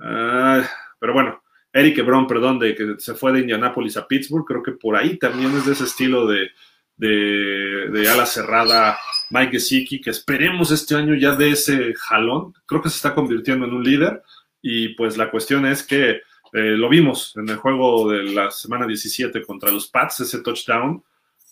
[0.02, 0.64] Ah,
[1.00, 4.72] pero bueno, Eric Brown, perdón, de que se fue de Indianápolis a Pittsburgh, creo que
[4.72, 6.50] por ahí también es de ese estilo de,
[6.98, 8.98] de, ala cerrada
[9.30, 12.54] Mike Gesicki, que esperemos este año ya de ese jalón.
[12.66, 14.24] Creo que se está convirtiendo en un líder
[14.62, 18.88] y pues la cuestión es que eh, lo vimos en el juego de la semana
[18.88, 21.04] 17 contra los Pats, ese touchdown.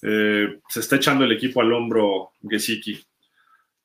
[0.01, 2.99] Eh, se está echando el equipo al hombro Gesicki.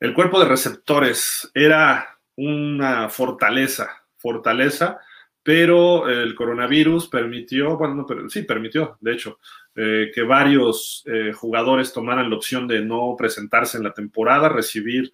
[0.01, 5.01] El cuerpo de receptores era una fortaleza fortaleza,
[5.43, 9.39] pero el coronavirus permitió, bueno, no, pero sí permitió, de hecho,
[9.75, 15.13] eh, que varios eh, jugadores tomaran la opción de no presentarse en la temporada, recibir,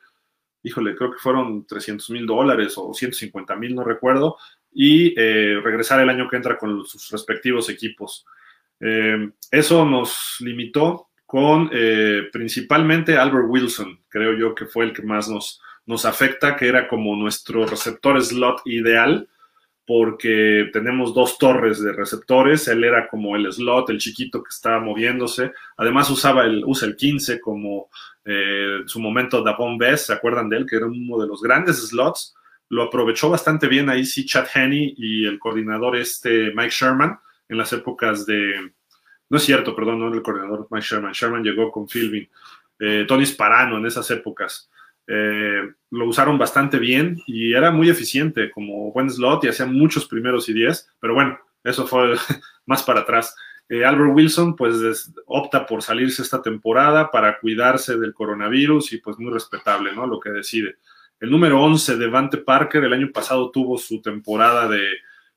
[0.62, 4.36] híjole, creo que fueron 300 mil dólares o 150 mil, no recuerdo,
[4.70, 8.26] y eh, regresar el año que entra con sus respectivos equipos.
[9.50, 11.70] eso nos limitó con
[12.32, 16.86] principalmente Albert Wilson, creo yo que fue el que más nos, nos afecta, que era
[16.86, 19.26] como nuestro receptor slot ideal,
[19.86, 24.80] porque tenemos dos torres de receptores, él era como el slot, el chiquito que estaba
[24.80, 27.88] moviéndose, además usaba el, usa el 15 como
[28.26, 30.66] eh, su momento Davon Best, ¿se acuerdan de él?
[30.66, 32.36] Que era uno de los grandes slots,
[32.68, 37.56] lo aprovechó bastante bien ahí sí Chad Henney y el coordinador este Mike Sherman en
[37.56, 38.72] las épocas de,
[39.30, 42.28] no es cierto, perdón, no el coordinador Mike Sherman, Sherman llegó con Philbin,
[42.78, 44.68] eh, Tony Sparano en esas épocas.
[45.10, 50.06] Eh, lo usaron bastante bien y era muy eficiente como buen slot y hacía muchos
[50.06, 52.14] primeros y diez, pero bueno, eso fue
[52.66, 53.34] más para atrás.
[53.70, 59.18] Eh, Albert Wilson pues opta por salirse esta temporada para cuidarse del coronavirus y pues
[59.18, 60.06] muy respetable, ¿no?
[60.06, 60.76] Lo que decide.
[61.20, 64.84] El número 11, Devante Parker, el año pasado tuvo su temporada de,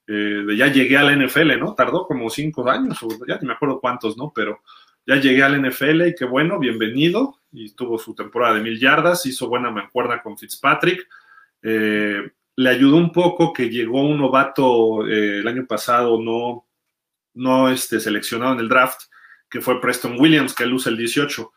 [0.08, 1.74] eh, ya llegué a la NFL, ¿no?
[1.74, 4.32] Tardó como cinco años, o ya ni me acuerdo cuántos, ¿no?
[4.36, 4.62] Pero
[5.06, 7.40] ya llegué al NFL y qué bueno, bienvenido.
[7.52, 11.08] Y tuvo su temporada de mil yardas, hizo buena mancuerna con Fitzpatrick.
[11.62, 16.68] Eh, le ayudó un poco que llegó un novato eh, el año pasado, no,
[17.34, 19.02] no este, seleccionado en el draft,
[19.50, 21.52] que fue Preston Williams, que usa el 18.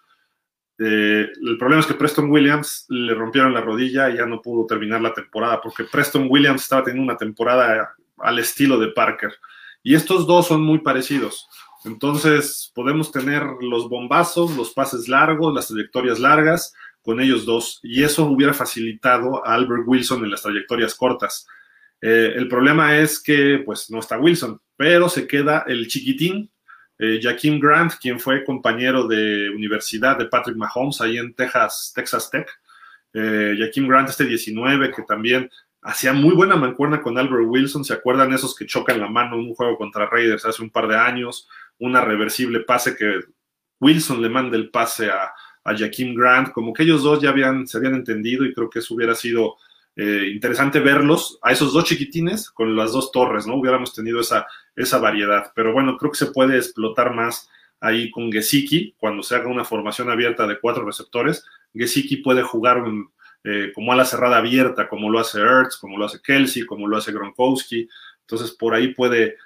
[0.78, 4.66] Eh, el problema es que Preston Williams le rompieron la rodilla y ya no pudo
[4.66, 9.34] terminar la temporada, porque Preston Williams estaba teniendo una temporada al estilo de Parker.
[9.82, 11.48] Y estos dos son muy parecidos.
[11.84, 18.02] Entonces, podemos tener los bombazos, los pases largos, las trayectorias largas con ellos dos, y
[18.02, 21.46] eso hubiera facilitado a Albert Wilson en las trayectorias cortas.
[22.00, 26.50] Eh, el problema es que, pues, no está Wilson, pero se queda el chiquitín,
[26.98, 32.30] eh, Jaquim Grant, quien fue compañero de universidad de Patrick Mahomes ahí en Texas, Texas
[32.30, 32.48] Tech.
[33.12, 35.50] Eh, Jaquim Grant, este 19, que también
[35.82, 37.84] hacía muy buena mancuerna con Albert Wilson.
[37.84, 40.88] ¿Se acuerdan esos que chocan la mano en un juego contra Raiders hace un par
[40.88, 41.48] de años?
[41.78, 43.20] Una reversible pase que
[43.80, 45.32] Wilson le manda el pase a,
[45.64, 48.94] a Grant, como que ellos dos ya habían, se habían entendido y creo que eso
[48.94, 49.56] hubiera sido
[49.96, 53.56] eh, interesante verlos a esos dos chiquitines con las dos torres, ¿no?
[53.56, 57.48] Hubiéramos tenido esa, esa variedad, pero bueno, creo que se puede explotar más
[57.80, 62.78] ahí con Gesicki, cuando se haga una formación abierta de cuatro receptores, Gesicki puede jugar
[62.78, 63.12] un,
[63.44, 66.88] eh, como a la cerrada abierta, como lo hace Ertz, como lo hace Kelsey, como
[66.88, 67.86] lo hace Gronkowski.
[68.20, 69.36] Entonces, por ahí puede,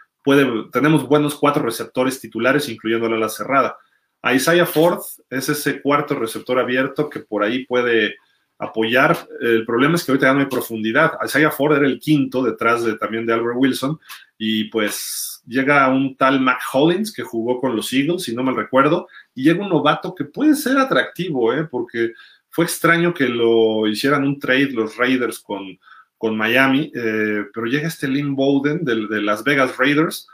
[0.72, 3.76] tenemos buenos cuatro receptores titulares, incluyendo la cerrada.
[4.22, 8.16] A Isaiah Ford es ese cuarto receptor abierto que por ahí puede
[8.58, 9.16] apoyar.
[9.40, 11.12] El problema es que ahorita ya no hay profundidad.
[11.24, 13.98] Isaiah Ford era el quinto detrás de, también de Albert Wilson
[14.36, 18.52] y pues llega un tal Mac Hollins que jugó con los Eagles, si no me
[18.52, 21.66] recuerdo, y llega un novato que puede ser atractivo, ¿eh?
[21.70, 22.12] porque
[22.50, 25.78] fue extraño que lo hicieran un trade los Raiders con,
[26.18, 30.28] con Miami, eh, pero llega este Lynn Bowden de, Las Vegas Raiders.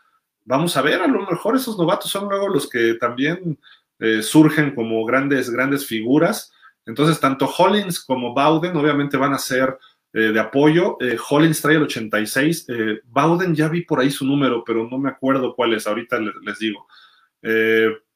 [0.44, 3.58] Vamos a ver, a lo mejor esos novatos son luego los que también
[3.98, 6.52] eh, surgen como grandes, grandes figuras.
[6.86, 9.78] Entonces, tanto Hollins como Bowden obviamente van a ser
[10.12, 10.98] eh, de apoyo.
[11.30, 12.66] Hollins trae el 86.
[12.68, 15.86] Eh, Bowden ya vi por ahí su número, pero no me acuerdo cuál es.
[15.86, 16.86] Ahorita les, les digo.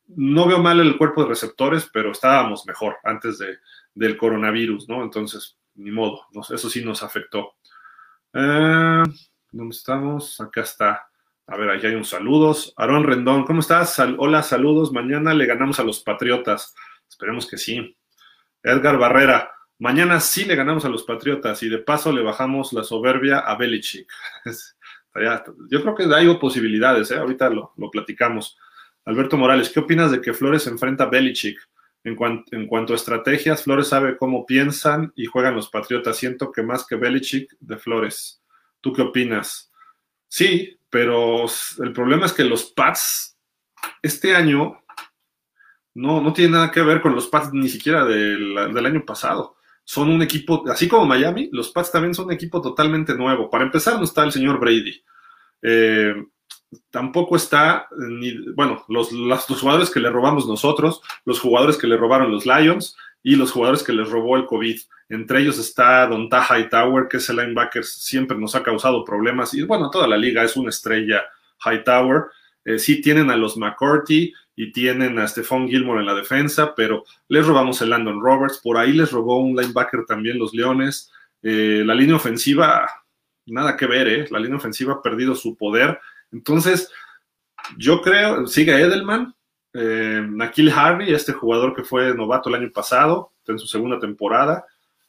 [0.07, 3.59] no veo mal el cuerpo de receptores, pero estábamos mejor antes de,
[3.94, 5.02] del coronavirus, ¿no?
[5.02, 6.26] Entonces, ni modo.
[6.50, 7.54] eso sí nos afectó.
[8.32, 10.40] ¿Dónde estamos?
[10.40, 11.08] Acá está.
[11.46, 12.74] A ver, ahí hay un saludos.
[12.76, 13.98] Aarón Rendón, ¿cómo estás?
[14.18, 14.92] hola, saludos.
[14.92, 16.74] Mañana le ganamos a los Patriotas.
[17.08, 17.96] Esperemos que sí.
[18.62, 22.84] Edgar Barrera, mañana sí le ganamos a los Patriotas y de paso le bajamos la
[22.84, 24.10] soberbia a Belichick.
[25.70, 27.16] Yo creo que hay posibilidades, ¿eh?
[27.16, 28.58] ahorita lo, platicamos.
[29.04, 31.58] Alberto Morales, ¿qué opinas de que Flores enfrenta a Belichick?
[32.09, 36.16] En, cuanto a estrategias, Flores sabe cómo piensan y juegan los Patriotas.
[36.16, 38.42] Siento que más que Belichick de Flores.
[38.81, 39.71] ¿Tú qué opinas?
[40.29, 41.44] Sí, pero
[41.79, 43.37] el problema es que los Pats
[44.03, 44.83] este año
[45.94, 49.57] no, no tiene nada que ver con los Pats ni siquiera del, año pasado.
[49.85, 53.51] Son un equipo, así como Miami, los Pats también son un equipo totalmente nuevo.
[53.51, 55.03] Para empezar, no está el señor Brady.
[55.62, 56.14] Eh,
[56.90, 61.96] tampoco está, ni, bueno, los, los, jugadores que le robamos nosotros, los jugadores que le
[61.96, 64.78] robaron los Lions y los jugadores que les robó el COVID.
[65.09, 69.54] Entre ellos está Don Taha Tower, que es el linebacker, siempre nos ha causado problemas.
[69.54, 71.22] Y bueno, toda la liga es una estrella
[71.64, 72.24] Hightower.
[72.64, 77.04] Eh, sí tienen a los McCourty, y tienen a Stephon Gilmore en la defensa, pero
[77.28, 81.12] les robamos el Landon Roberts, por ahí les robó un linebacker también los Leones.
[81.42, 82.90] Eh, la línea ofensiva,
[83.46, 84.26] nada que ver, ¿eh?
[84.33, 86.00] La línea ofensiva ha perdido su poder.
[86.32, 86.90] Entonces,
[87.76, 89.34] yo creo, sigue Edelman,
[89.74, 90.72] eh, Nakil
[91.08, 94.66] este jugador que fue novato el año pasado, en su segunda temporada.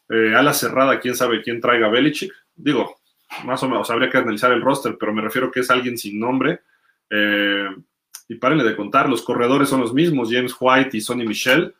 [0.09, 2.33] Eh, a la cerrada, quién sabe quién traiga Belichick.
[2.55, 2.99] Digo,
[3.45, 6.19] más o menos habría que analizar el roster, pero me refiero que es alguien sin
[6.19, 6.61] nombre.
[7.09, 7.69] Eh,
[8.27, 11.73] y párenle de contar, los corredores son los mismos, James White y Sonny Michel.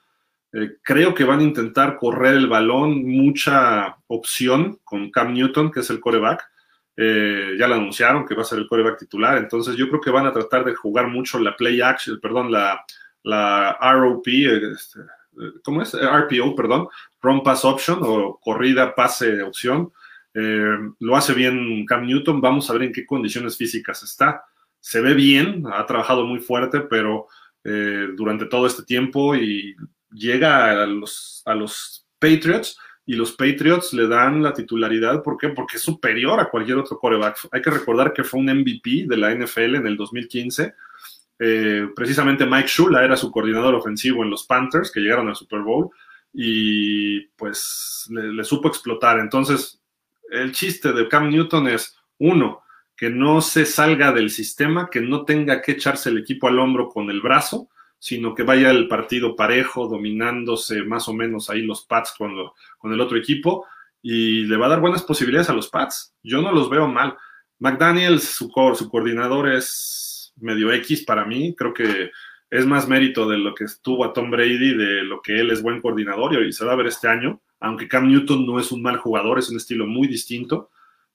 [0.52, 5.82] Eh, creo que van a intentar correr el balón, mucha opción con Cam Newton, que
[5.82, 6.44] es el coreback.
[7.02, 10.12] Eh, ya lo anunciaron que va a ser el coreback titular, entonces yo creo que
[10.12, 12.84] van a tratar de jugar mucho la play action, perdón, la,
[13.24, 15.00] la ROP, este,
[15.64, 15.94] ¿cómo es?
[15.94, 16.90] RPO, perdón,
[17.22, 19.94] run pass option o corrida pase opción.
[20.34, 24.44] Eh, lo hace bien Cam Newton, vamos a ver en qué condiciones físicas está
[24.80, 27.28] se ve bien, ha trabajado muy fuerte, pero
[27.64, 29.76] eh, durante todo este tiempo y
[30.12, 32.78] llega a los, a los Patriots
[33.10, 35.24] y los Patriots le dan la titularidad.
[35.24, 35.50] ¿Por qué?
[35.50, 37.40] Porque es superior a cualquier otro coreback.
[37.52, 40.76] Hay que recordar que fue un MVP de la NFL en el 2015.
[41.40, 45.62] Eh, precisamente Mike Shula era su coordinador ofensivo en los Panthers, que llegaron al Super
[45.62, 45.90] Bowl,
[46.32, 49.18] y pues le, le supo explotar.
[49.18, 49.82] Entonces,
[50.30, 52.62] el chiste de Cam Newton es, uno,
[52.96, 56.90] que no se salga del sistema, que no tenga que echarse el equipo al hombro
[56.90, 57.70] con el brazo,
[58.00, 63.02] sino que vaya el partido parejo, dominándose más o menos ahí los Pats con, el
[63.02, 63.66] otro equipo,
[64.02, 66.16] y le va a dar buenas posibilidades a los Pats.
[66.24, 67.18] Yo no los veo mal.
[67.60, 72.12] McDaniels, su, su coordinador es medio X para mí, creo que
[72.50, 75.62] es más mérito de lo que estuvo a Tom Brady, de lo que él es
[75.62, 78.82] buen coordinador y se va a ver este año, aunque Cam Newton no es un
[78.82, 80.70] mal jugador, es un estilo muy distinto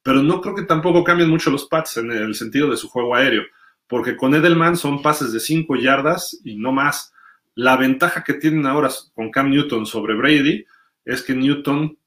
[0.04, 3.16] pero no creo que tampoco cambien mucho los Pats en el sentido de su juego
[3.16, 3.42] aéreo,
[3.86, 7.12] porque con Edelman son pases de 5 yardas y no más.
[7.54, 10.64] La ventaja que tienen ahora con Cam Newton sobre Brady
[11.04, 11.98] es que Newton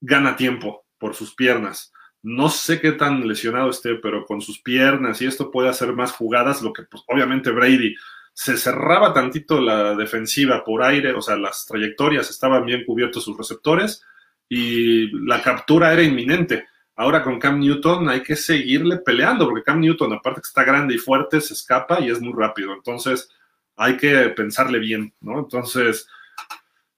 [0.00, 1.92] gana tiempo por sus piernas.
[2.22, 6.12] No sé qué tan lesionado esté, pero con sus piernas y esto puede hacer más
[6.12, 7.94] jugadas, lo que pues, obviamente Brady
[8.32, 13.36] se cerraba tantito la defensiva por aire, o sea, las trayectorias estaban bien cubiertos sus
[13.36, 14.04] receptores
[14.48, 16.66] y la captura era inminente.
[17.00, 20.94] Ahora con Cam Newton hay que seguirle peleando, porque Cam Newton, aparte que está grande
[20.96, 22.74] y fuerte, se escapa y es muy rápido.
[22.74, 23.30] Entonces
[23.74, 25.38] hay que pensarle bien, ¿no?
[25.38, 26.06] Entonces,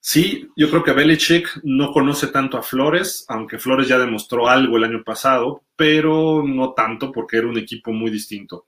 [0.00, 4.76] sí, yo creo que Belichick no conoce tanto a Flores, aunque Flores ya demostró algo
[4.76, 8.66] el año pasado, pero no tanto porque era un equipo muy distinto.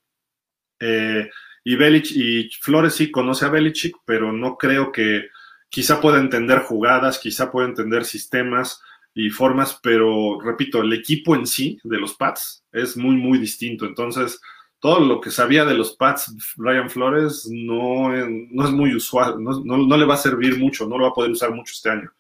[0.79, 1.29] Eh,
[1.65, 5.31] Y, Belich, y Flores sí conoce a Belichick, pero no creo que
[5.69, 8.83] quizá pueda entender jugadas, quizá pueda entender sistemas
[9.15, 13.87] y formas, pero repito, el equipo en sí de los Pats es muy, muy distinto.
[13.87, 14.41] Entonces,
[14.81, 19.63] todo lo que sabía de los Pats, Brian Flores, no, no es muy usual, no,
[19.63, 22.13] no, le va a servir mucho, no lo va a poder usar mucho este año.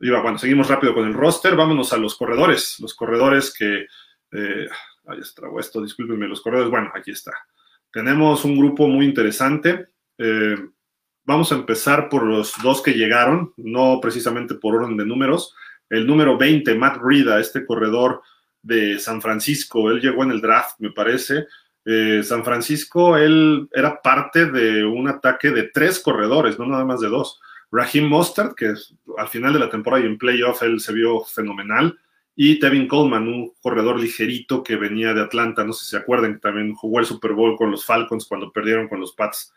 [0.00, 3.86] Y bueno, seguimos rápido con el roster, vámonos a los corredores, los corredores que...
[4.32, 4.68] Eh,
[5.06, 7.32] ahí está, esto, discúlpenme, los corredores, bueno, aquí está.
[7.92, 9.88] Tenemos un grupo muy interesante.
[10.18, 10.56] Eh,
[11.24, 15.54] vamos a empezar por los dos que llegaron, no precisamente por orden de números.
[15.90, 18.22] El número 20, Matt Rida, este corredor
[18.62, 21.46] de San Francisco, él llegó en el draft, me parece.
[21.84, 27.00] Eh, San Francisco, él era parte de un ataque de tres corredores, no nada más
[27.00, 27.40] de dos.
[27.72, 28.72] Raheem Mostert, que
[29.18, 31.98] al final de la temporada y en playoff él se vio fenomenal
[32.42, 36.34] y Tevin Coleman, un corredor ligerito que venía de Atlanta, no sé si se acuerdan,
[36.34, 39.52] que también jugó el Super Bowl con los Falcons cuando perdieron con los Pats.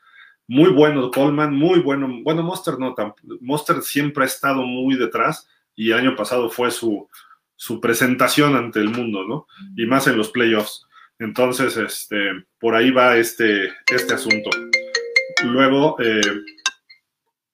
[0.47, 2.09] Muy bueno Coleman, muy bueno.
[2.23, 2.93] Bueno, Monster no,
[3.39, 7.09] Monster siempre ha estado muy detrás y el año pasado fue su,
[7.55, 9.47] su presentación ante el mundo, ¿no?
[9.75, 10.85] Y más en los playoffs.
[11.19, 14.49] Entonces, este, por ahí va este, este asunto.
[15.45, 16.21] Luego eh,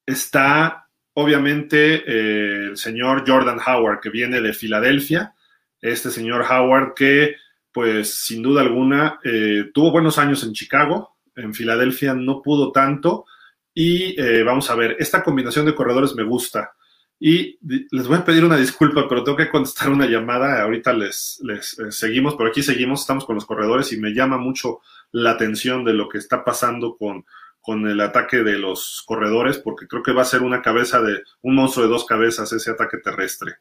[0.06, 5.36] está obviamente eh, el señor Jordan Howard, que viene de Filadelfia,
[5.82, 7.36] este señor Howard que,
[7.72, 13.26] pues, sin duda alguna, eh, tuvo buenos años en Chicago, en Filadelfia no pudo tanto,
[13.74, 16.74] y vamos a ver, esta combinación de corredores me gusta.
[17.20, 17.60] Y
[17.92, 20.62] les voy a pedir una disculpa, pero tengo que contestar una llamada.
[20.64, 24.80] Ahorita les, les seguimos, pero aquí seguimos, estamos con los corredores y me llama mucho
[25.12, 27.26] la atención de lo que está pasando con,
[27.62, 31.24] con el ataque de los corredores, porque creo que va a ser una cabeza de
[31.42, 33.58] un monstruo de dos cabezas ese ataque terrestre.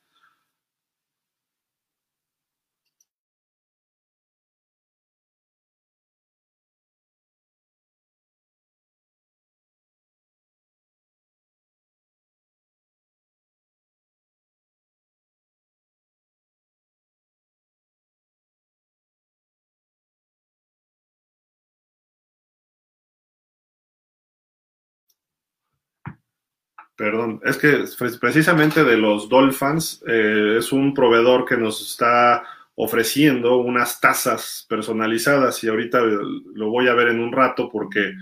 [26.99, 27.84] Perdón, es que
[28.20, 32.42] precisamente de los Dolphins eh, es un proveedor que nos está
[32.74, 38.14] ofreciendo unas tazas personalizadas y ahorita lo voy a ver en un rato porque eh,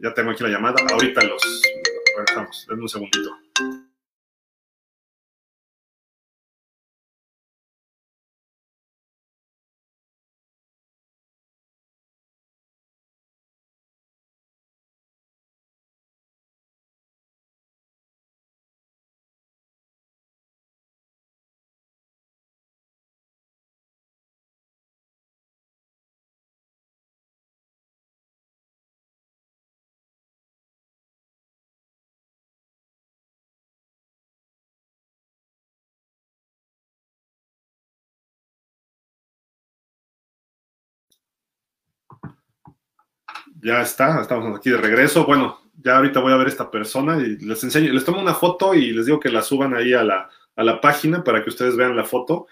[0.00, 0.76] ya tengo aquí la llamada.
[0.88, 1.42] Ahorita los
[2.16, 2.64] regresamos.
[2.68, 3.39] Denme un segundito.
[43.62, 45.24] Ya está, estamos aquí de regreso.
[45.26, 48.74] Bueno, ya ahorita voy a ver esta persona y les enseño, les tomo una foto
[48.74, 51.76] y les digo que la suban ahí a la, a la página para que ustedes
[51.76, 52.46] vean la foto,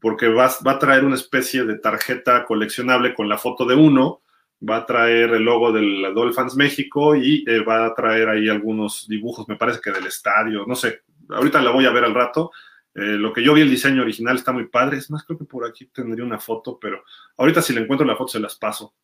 [0.00, 4.22] porque va, va, a traer una especie de tarjeta coleccionable con la foto de uno,
[4.68, 9.06] va a traer el logo del Dolphins México y eh, va a traer ahí algunos
[9.08, 12.50] dibujos, me parece que del estadio, no sé, ahorita la voy a ver al rato.
[12.94, 14.96] Eh, lo que yo vi, el diseño original está muy padre.
[14.96, 17.04] Es más, creo que por aquí tendría una foto, pero
[17.36, 18.94] ahorita si le encuentro la foto se las paso.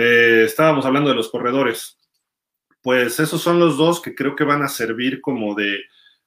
[0.00, 1.98] Eh, estábamos hablando de los corredores.
[2.80, 5.80] Pues esos son los dos que creo que van a servir como de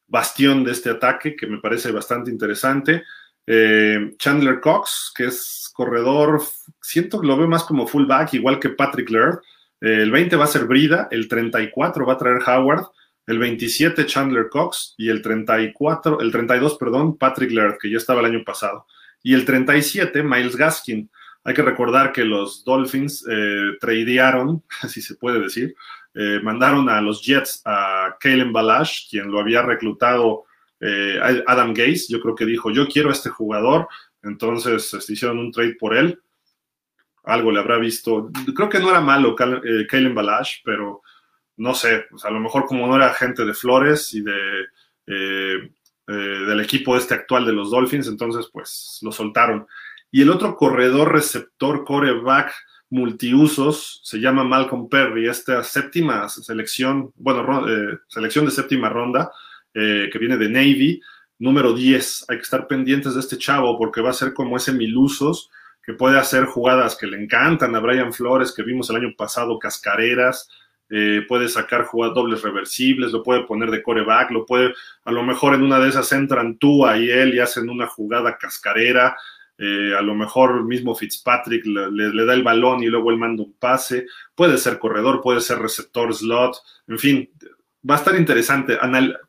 [0.07, 3.03] bastión de este ataque, que me parece bastante interesante.
[3.47, 6.41] Eh, Chandler Cox, que es corredor,
[6.81, 9.39] siento que lo veo más como fullback, igual que Patrick Laird.
[9.79, 12.87] Eh, el 20 va a ser Brida, el 34 va a traer Howard,
[13.25, 18.19] el 27 Chandler Cox y el 34, el 32, perdón, Patrick Laird, que ya estaba
[18.19, 18.85] el año pasado.
[19.23, 21.09] Y el 37, Miles Gaskin.
[21.43, 25.75] Hay que recordar que los Dolphins eh, tradearon, si se puede decir,
[26.13, 30.43] eh, mandaron a los Jets a Kalen Balash, quien lo había reclutado
[30.79, 32.05] eh, Adam Gaze.
[32.09, 33.87] Yo creo que dijo, yo quiero a este jugador.
[34.23, 36.21] Entonces este, hicieron un trade por él.
[37.23, 38.29] Algo le habrá visto.
[38.55, 41.01] Creo que no era malo Kalen Balash, pero
[41.57, 44.65] no sé, a lo mejor como no era gente de Flores y de,
[46.07, 49.67] del equipo este actual de los Dolphins, entonces pues lo soltaron.
[50.11, 52.53] Y el otro corredor receptor coreback
[52.89, 55.27] multiusos se llama Malcolm Perry.
[55.27, 59.31] Esta séptima selección, bueno, eh, selección de séptima ronda
[59.73, 61.01] eh, que viene de Navy,
[61.39, 62.25] número 10.
[62.27, 65.49] Hay que estar pendientes de este chavo porque va a ser como ese Milusos
[65.83, 69.57] que puede hacer jugadas que le encantan a Brian Flores, que vimos el año pasado,
[69.57, 70.47] cascareras,
[70.89, 74.73] eh, puede sacar jugadas dobles reversibles, lo puede poner de coreback, lo puede,
[75.05, 78.37] a lo mejor en una de esas entran tú y él y hacen una jugada
[78.37, 79.15] cascarera,
[79.63, 83.53] eh, a lo mejor mismo Fitzpatrick le, da el balón y luego él manda un
[83.53, 86.55] pase, puede ser corredor, puede ser receptor slot,
[86.87, 87.29] en fin,
[87.87, 88.79] va a estar interesante.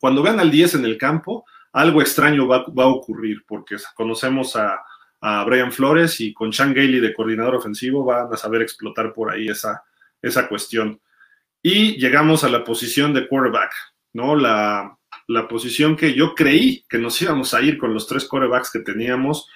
[0.01, 4.83] Cuando vean al 10 en el campo, algo extraño va, a ocurrir, porque conocemos a,
[5.47, 9.47] Brian Flores y con Sean Gailey de coordinador ofensivo van a saber explotar por ahí
[9.47, 9.85] esa,
[10.20, 11.01] esa cuestión.
[11.62, 13.72] Y llegamos a la posición de quarterback,
[14.14, 14.35] ¿no?
[14.35, 14.99] La,
[15.49, 19.49] posición que yo creí que nos íbamos a ir con los tres quarterbacks que teníamos.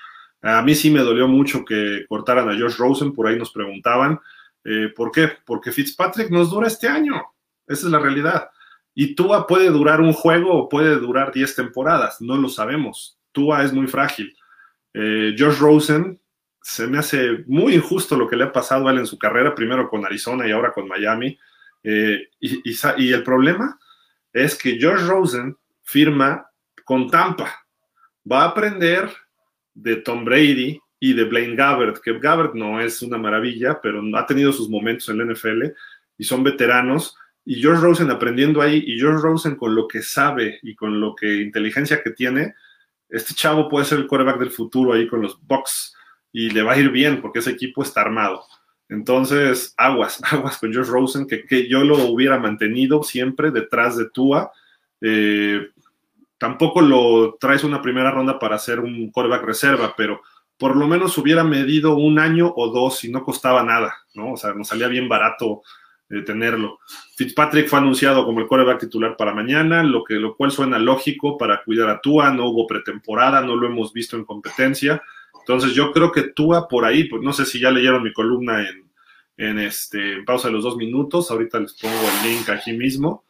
[0.47, 4.21] A mí sí me dolió mucho que cortaran a Josh Rosen, por ahí nos preguntaban.
[4.65, 5.31] Eh, ¿Por qué?
[5.45, 7.23] Porque Fitzpatrick nos dura este año.
[7.67, 8.51] Esa es la realidad.
[8.95, 13.19] Y Tua puede durar un juego o puede durar 10 temporadas, no lo sabemos.
[13.33, 14.35] Tua es muy frágil.
[14.95, 16.19] Eh, Josh Rosen
[16.63, 19.55] se me hace muy injusto lo que le ha pasado a él en su carrera,
[19.55, 21.39] primero con Arizona y ahora con Miami.
[21.85, 23.79] Eh, y, el problema
[24.33, 26.51] es que George Rosen firma
[26.85, 27.67] con Tampa.
[28.31, 29.09] Va a aprender
[29.77, 34.27] de Tom Brady y de Blaine Gabbert, que Gabbert no es una maravilla, pero ha
[34.27, 35.65] tenido sus momentos en la NFL
[36.19, 37.17] y son veteranos.
[37.45, 41.15] Y George Rosen aprendiendo ahí, y George Rosen con lo que sabe y con lo
[41.15, 42.55] que inteligencia que tiene,
[43.09, 45.95] este chavo puede ser el quarterback del futuro ahí con los Bucks
[46.33, 48.45] y le va a ir bien porque ese equipo está armado.
[48.89, 54.51] Entonces, aguas, aguas con Josh Rosen, que, yo lo hubiera mantenido siempre detrás de Tua.
[55.01, 55.69] Eh,
[56.47, 60.23] tampoco lo traes una primera ronda para hacer un quarterback reserva, pero
[60.57, 64.35] por lo menos hubiera medido un año o dos y no costaba nada, ¿no?
[64.35, 65.63] O sea, nos salía bien barato
[66.09, 66.79] eh, tenerlo.
[67.17, 71.37] Fitzpatrick fue anunciado como el quarterback titular para mañana, lo, que, lo cual suena lógico
[71.37, 75.03] para cuidar a Tua, no hubo pretemporada, no lo hemos visto en competencia.
[75.41, 78.61] Entonces yo creo que Tua por ahí, pues no sé si ya leyeron mi columna
[78.61, 78.89] en,
[79.37, 83.25] en este, pausa de los dos minutos, ahorita les pongo el link aquí mismo,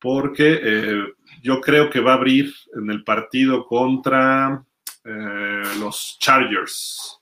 [0.00, 1.04] porque eh,
[1.42, 4.64] yo creo que va a abrir en el partido contra
[5.04, 7.20] eh, los Chargers.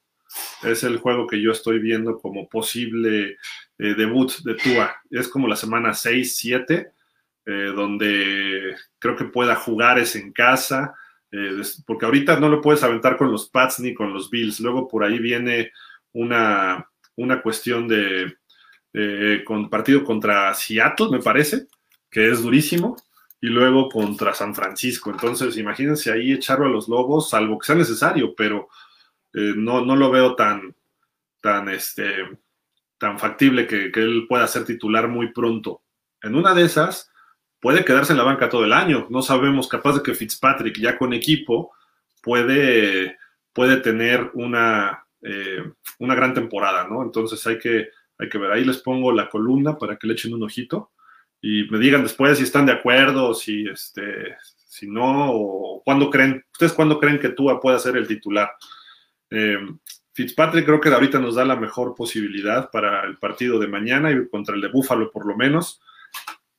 [0.63, 3.37] Es el juego que yo estoy viendo como posible
[3.79, 4.95] eh, debut de Tua.
[5.11, 6.93] Es como la semana 6, 7,
[7.45, 10.95] donde creo que pueda jugar es en casa
[11.33, 14.61] eh, porque ahorita no lo puedes aventar con los Pats ni con los Bills.
[14.61, 15.73] Luego por ahí viene
[16.13, 18.37] una, una cuestión de
[19.47, 21.67] con partido contra Seattle, me parece,
[22.11, 22.95] que es durísimo,
[23.43, 25.11] y luego contra San Francisco.
[25.11, 28.69] Entonces, imagínense ahí echarlo a los Lobos, salvo que sea necesario, pero
[29.35, 30.77] eh, no, no lo veo tan,
[31.41, 32.39] tan, este,
[32.99, 35.83] tan factible que, él pueda ser titular muy pronto.
[36.23, 37.11] En una de esas,
[37.59, 39.09] puede quedarse en la banca todo el año.
[39.11, 41.73] No sabemos, capaz de que Fitzpatrick ya con equipo
[42.23, 43.19] puede,
[43.53, 45.65] puede tener una, eh,
[45.99, 47.03] una gran temporada, ¿no?
[47.03, 47.89] Entonces hay que,
[48.19, 48.53] hay que ver.
[48.53, 50.93] Ahí les pongo la columna para que le echen un ojito
[51.43, 54.37] y me digan después si están de acuerdo, si, este,
[54.69, 58.49] si no, o cuándo creen, ustedes cuándo creen que Tua pueda ser el titular.
[59.29, 59.59] Eh,
[60.15, 64.29] Fitzpatrick creo que ahorita nos da la mejor posibilidad para el partido de mañana y
[64.29, 65.81] contra el de Búfalo por lo menos.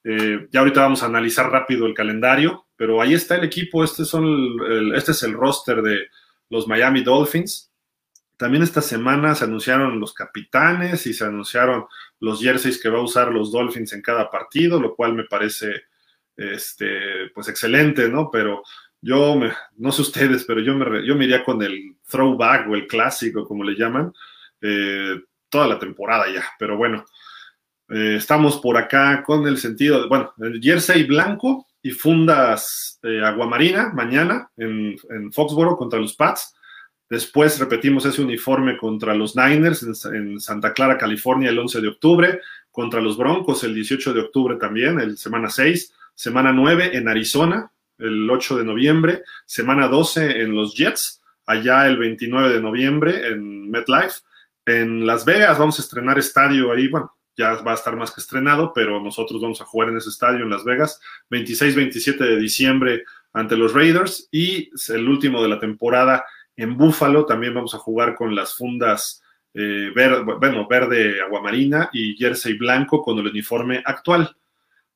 [0.03, 3.85] Eh, ya ahorita vamos a analizar rápido el calendario, pero ahí está el equipo.
[3.85, 4.57] Este, son
[4.95, 6.07] este es el roster de
[6.49, 7.72] los Miami Dolphins.
[8.43, 11.85] También esta semana se anunciaron los capitanes y se anunciaron
[12.19, 15.83] los jerseys que va a usar los Dolphins en cada partido, lo cual me parece
[16.35, 18.29] este, pues excelente, ¿no?
[18.29, 18.61] Pero
[18.99, 22.85] yo, me, no sé ustedes, pero yo me, yo iría con el throwback o el
[22.85, 24.11] clásico, como le llaman,
[24.59, 26.43] eh, toda la temporada ya.
[26.59, 27.05] Pero bueno,
[27.91, 33.21] eh, estamos por acá con el sentido, de, bueno, el jersey blanco y fundas eh,
[33.23, 36.53] aguamarina mañana en, en, Foxboro contra los Pats.
[37.13, 42.41] Después repetimos ese uniforme contra los Niners en, Santa Clara, California, el 11 de octubre,
[42.71, 47.71] contra los Broncos el 18 de octubre también, el semana 6, semana 9 en Arizona,
[47.99, 53.69] el 8 de noviembre, semana 12 en los Jets, allá el 29 de noviembre en
[53.69, 54.21] MetLife.
[54.65, 58.21] En Las Vegas vamos a estrenar estadio ahí, bueno, ya va a estar más que
[58.21, 60.99] estrenado, pero nosotros vamos a jugar en ese estadio en Las Vegas,
[61.29, 63.03] 26-27 de diciembre
[63.33, 66.25] ante los Raiders y el último de la temporada
[66.55, 69.21] en Buffalo, también vamos a jugar con las fundas
[69.53, 69.91] eh,
[70.39, 74.35] bueno, verde aguamarina y jersey blanco con el uniforme actual.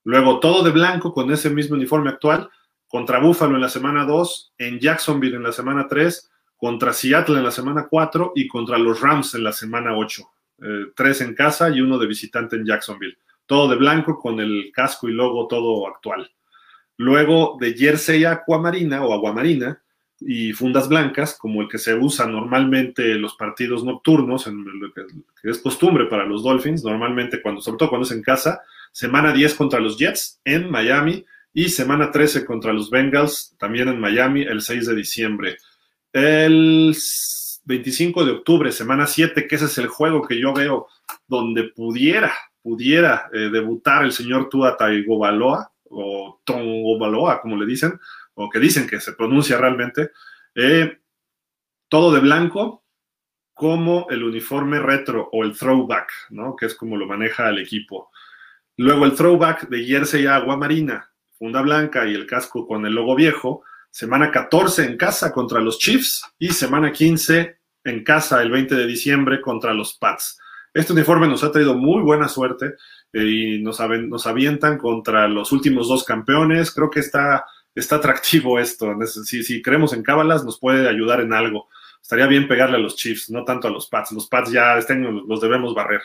[0.03, 2.49] Luego todo de blanco con ese mismo uniforme actual
[2.88, 7.43] contra Buffalo en la semana 2, en Jacksonville en la semana 3, contra Seattle en
[7.43, 10.24] la semana 4 y contra los Rams en la semana 8.
[10.60, 13.18] Eh, tres en casa y uno de visitante en Jacksonville.
[13.45, 16.32] Todo de blanco con el casco y logo todo actual.
[16.97, 19.84] Luego de jersey aguamarina o aguamarina,
[20.20, 25.59] y fundas blancas, como el que se usa normalmente en los partidos nocturnos, que, es
[25.59, 28.61] costumbre para los Dolphins, normalmente cuando, sobre todo cuando es en casa,
[28.91, 33.99] semana 10 contra los Jets en Miami y semana 13 contra los Bengals, también en
[33.99, 35.57] Miami, el 6 de diciembre.
[36.11, 36.95] El
[37.65, 40.88] 25 de octubre, semana 7, que ese es el juego que yo veo
[41.28, 46.97] donde pudiera, pudiera eh, debutar el señor Tua Tagovailoa, o Tongo
[47.41, 47.99] como le dicen,
[48.38, 50.11] o que dicen que se pronuncia realmente,
[50.53, 50.99] eh,
[51.89, 52.83] todo de blanco,
[53.53, 56.55] como el uniforme retro o el throwback, ¿no?
[56.55, 58.11] que es como lo maneja el equipo.
[58.77, 63.15] Luego el throwback de jersey agua marina, funda blanca y el casco con el logo
[63.15, 63.63] viejo.
[63.89, 68.85] Semana 14 en casa contra los Chiefs y semana 15 en casa el 20 de
[68.85, 70.38] diciembre contra los Pats.
[70.71, 72.75] Este uniforme nos ha traído muy buena suerte
[73.13, 76.69] eh, y nos, nos avientan contra los últimos dos campeones.
[76.69, 77.43] Creo que está
[77.80, 78.95] está atractivo esto.
[79.05, 81.69] Si, creemos en cábalas, nos puede ayudar en algo.
[82.01, 84.11] Estaría bien pegarle a los Chiefs, no tanto a los Pats.
[84.11, 86.01] Los Pats ya año los debemos barrer.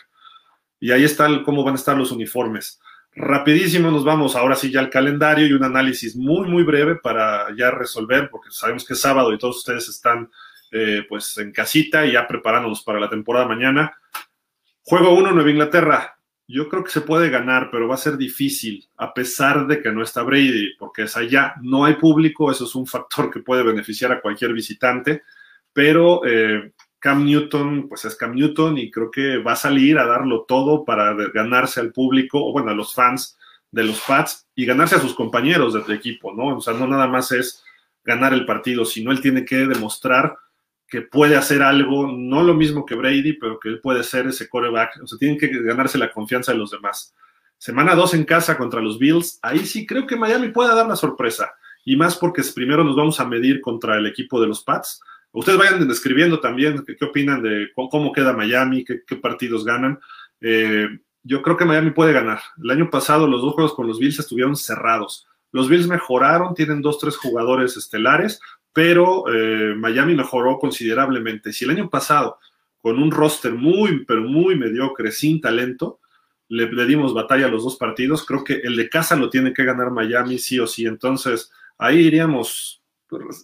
[0.81, 2.81] Y ahí está cómo van a estar los uniformes.
[3.15, 7.49] Rapidísimo nos vamos ahora sí ya al calendario y un análisis muy, muy breve para
[7.57, 10.31] ya resolver, porque sabemos que es sábado y todos ustedes están
[10.71, 13.97] eh, pues en casita y ya preparándonos para la temporada mañana.
[14.83, 16.19] Juego 1, Nueva Inglaterra.
[16.49, 19.93] Yo creo que se puede ganar, pero va a ser difícil, a pesar de que
[19.93, 23.63] no está Brady, porque es allá, no hay público, eso es un factor que puede
[23.63, 25.23] beneficiar a cualquier visitante,
[25.73, 30.07] pero eh, Cam Newton, pues es Cam Newton y creo que va a salir a
[30.07, 33.39] darlo todo para ganarse al público, o bueno, a los fans
[33.73, 36.57] de los Pats y ganarse a sus compañeros de equipo, ¿no?
[36.57, 37.65] O sea, no nada más es
[38.05, 40.37] ganar el partido, sino él tiene que demostrar
[40.93, 45.01] que puede hacer algo, no lo mismo que Brady, pero que puede ser ese coreback.
[45.03, 47.15] O sea, tienen que ganarse la confianza de los demás.
[47.57, 49.39] Semana 2 en casa contra los Bills.
[49.41, 51.55] Ahí sí creo que Miami puede dar la sorpresa.
[51.87, 55.01] Y más porque primero nos vamos a medir contra el equipo de los Pats.
[55.33, 59.99] Ustedes vayan describiendo también qué, opinan de cómo queda Miami, qué, partidos ganan.
[60.43, 60.89] Eh,
[61.23, 62.41] yo creo que Miami puede ganar.
[62.63, 65.27] El año pasado los dos juegos con los Bills estuvieron cerrados.
[65.53, 68.41] Los Bills mejoraron, tienen dos, tres jugadores estelares,
[68.73, 71.53] pero eh, Miami mejoró considerablemente.
[71.53, 72.39] Si el año pasado,
[72.81, 76.01] con un roster muy, pero muy mediocre, sin talento,
[76.49, 79.65] le, dimos batalla a los dos partidos, creo que el de casa lo tiene que
[79.65, 80.85] ganar Miami sí o sí.
[80.87, 82.83] Entonces, ahí iríamos,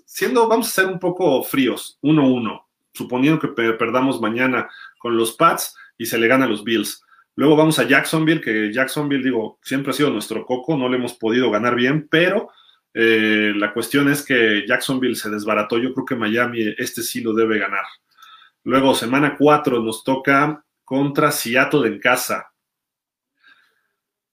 [0.05, 4.69] siendo, vamos a ser un poco fríos, 1-1, suponiendo que perdamos mañana
[4.99, 7.03] con los Pats y se le gana a los Bills.
[7.35, 11.15] Luego vamos a Jacksonville, que Jacksonville, digo, siempre ha sido nuestro coco, no le hemos
[11.15, 12.51] podido ganar bien, pero
[12.95, 15.79] eh, la cuestión es que Jacksonville se desbarató.
[15.79, 17.85] Yo creo que Miami este sí lo debe ganar.
[18.65, 22.53] Luego, semana 4 nos toca contra Seattle en casa.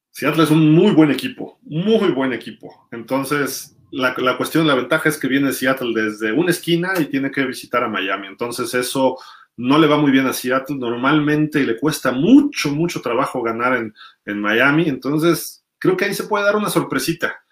[0.10, 2.88] Seattle es un muy buen equipo, muy buen equipo.
[2.92, 7.32] Entonces, la, la, cuestión, la ventaja es que viene Seattle desde una esquina y tiene
[7.32, 8.28] que visitar a Miami.
[8.28, 9.18] Entonces, eso
[9.58, 10.78] no le va muy bien a Seattle.
[10.78, 13.94] Normalmente le cuesta mucho, mucho trabajo ganar en,
[14.26, 14.88] en Miami.
[14.88, 17.45] Entonces, creo que ahí se puede dar una sorpresita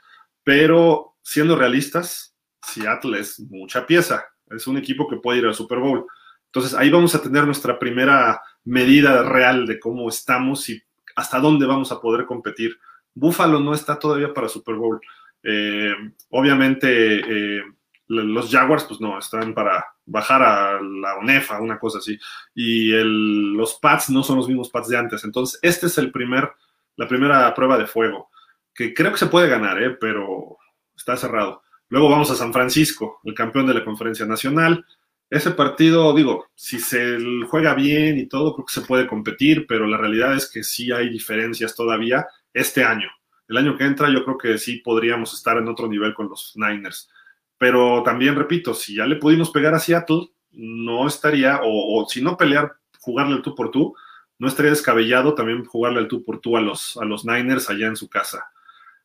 [0.43, 5.79] pero siendo realistas, Seattle es mucha pieza, es un equipo que puede ir al Super
[5.79, 6.05] Bowl.
[6.45, 10.81] Entonces ahí vamos a tener nuestra primera medida real de cómo estamos y
[11.15, 12.77] hasta dónde vamos a poder competir.
[13.13, 15.01] Buffalo no está todavía para Super Bowl.
[15.41, 15.93] Eh,
[16.29, 17.63] obviamente eh,
[18.07, 22.17] los Jaguars, pues no, están para bajar a la ONEFA, una cosa así.
[22.53, 25.23] Y los Pats no son los mismos Pats de antes.
[25.23, 26.51] Entonces, este es el primer,
[26.95, 28.29] la primera prueba de fuego
[28.73, 29.91] que creo que se puede ganar, ¿eh?
[29.99, 30.57] pero
[30.95, 31.61] está cerrado.
[31.89, 34.85] Luego vamos a San Francisco, el campeón de la conferencia nacional.
[35.29, 37.17] Ese partido, digo, si se
[37.47, 40.91] juega bien y todo, creo que se puede competir, pero la realidad es que sí
[40.91, 43.09] hay diferencias todavía este año.
[43.47, 46.53] El año que entra yo creo que sí podríamos estar en otro nivel con los
[46.55, 47.09] Niners.
[47.57, 52.21] Pero también repito, si ya le pudimos pegar a Seattle, no estaría, o, o si
[52.21, 53.95] no pelear, jugarle el tú por tú,
[54.39, 57.87] no estaría descabellado también jugarle el tú por tú a los, a los Niners allá
[57.87, 58.51] en su casa.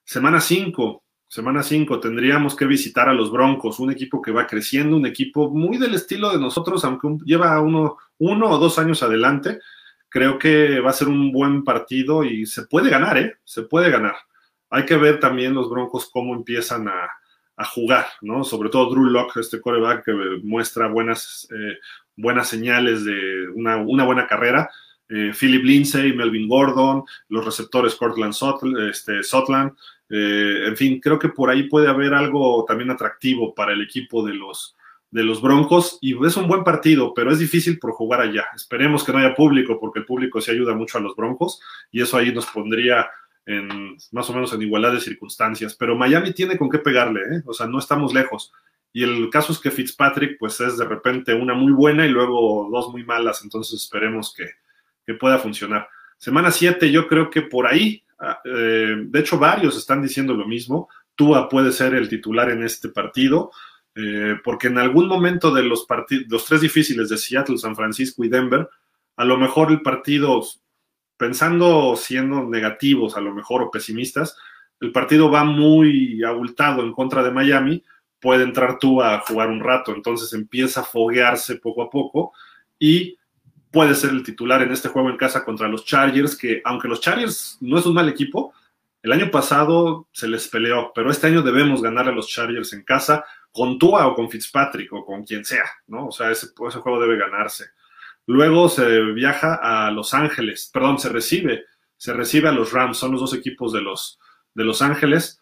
[0.08, 4.96] Semana 5, semana 5 tendríamos que visitar a los Broncos, un equipo que va creciendo,
[4.96, 9.58] un equipo muy del estilo de nosotros, aunque lleva uno, uno o dos años adelante.
[10.08, 13.34] Creo que va a ser un buen partido y se puede ganar, ¿eh?
[13.44, 14.14] Se puede ganar.
[14.70, 17.10] Hay que ver también los Broncos cómo empiezan a,
[17.74, 18.44] jugar, ¿no?
[18.44, 21.76] Sobre todo Drew Locke, este coreback que muestra buenas, eh,
[22.16, 24.70] buenas señales de una, una buena carrera
[25.08, 29.20] eh, Philip Lindsay, Melvin Gordon, los receptores Cortland Sutland, este,
[30.10, 34.24] eh, en fin, creo que por ahí puede haber algo también atractivo para el equipo
[34.24, 34.76] de los,
[35.10, 38.46] de los Broncos y es un buen partido, pero es difícil por jugar allá.
[38.54, 42.02] Esperemos que no haya público porque el público sí ayuda mucho a los Broncos y
[42.02, 43.08] eso ahí nos pondría
[43.46, 47.42] en más o menos en igualdad de circunstancias, pero Miami tiene con qué pegarle, ¿eh?
[47.46, 48.52] o sea, no estamos lejos.
[48.92, 52.68] Y el caso es que Fitzpatrick, pues es de repente una muy buena y luego
[52.70, 54.44] dos muy malas, entonces esperemos que,
[55.08, 55.88] que pueda funcionar.
[56.18, 60.46] Semana 7, yo creo que por ahí, ah, eh, de hecho, varios están diciendo lo
[60.46, 60.90] mismo.
[61.14, 63.50] Tua puede ser el titular en este partido,
[63.94, 65.86] eh, porque en algún momento de los,
[66.28, 68.68] los tres difíciles de Seattle, San Francisco y Denver,
[69.16, 70.44] a lo mejor el partido,
[71.16, 74.36] pensando siendo negativos a lo mejor o pesimistas,
[74.78, 77.82] el partido va muy abultado en contra de Miami,
[78.20, 82.34] puede entrar tú a jugar un rato, entonces empieza a foguearse poco a poco
[82.78, 83.17] y
[83.70, 87.00] puede ser el titular en este juego en casa contra los Chargers, que aunque los
[87.00, 88.52] Chargers no es un mal equipo,
[89.02, 92.82] el año pasado se les peleó, pero este año debemos ganar a los Chargers en
[92.82, 96.08] casa con Tua o con Fitzpatrick o con quien sea, ¿no?
[96.08, 97.66] O sea, ese, ese juego debe ganarse.
[98.26, 101.64] Luego se viaja a Los Ángeles, perdón, se recibe,
[101.96, 104.18] se recibe a los Rams, son los dos equipos de los,
[104.54, 105.40] de Los Ángeles.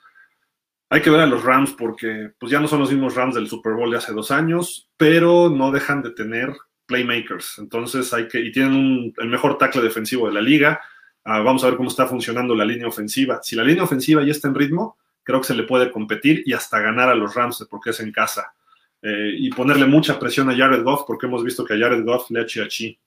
[0.89, 3.49] Hay que ver a los Rams porque pues ya no son los mismos Rams del
[3.49, 6.57] Super Bowl de hace dos años, pero no dejan de tener
[6.87, 7.59] playmakers.
[7.59, 10.81] Entonces hay que, y tienen el mejor tackle defensivo de la liga.
[11.25, 13.41] Ah, vamos a ver cómo está funcionando la línea ofensiva.
[13.43, 16.53] Si la línea ofensiva ya está en ritmo, creo que se le puede competir y
[16.53, 18.55] hasta ganar a los Rams porque es en casa.
[19.03, 22.31] Eh, y ponerle mucha presión a Jared Goff porque hemos visto que a Jared Goff
[22.31, 22.99] le eche a chi.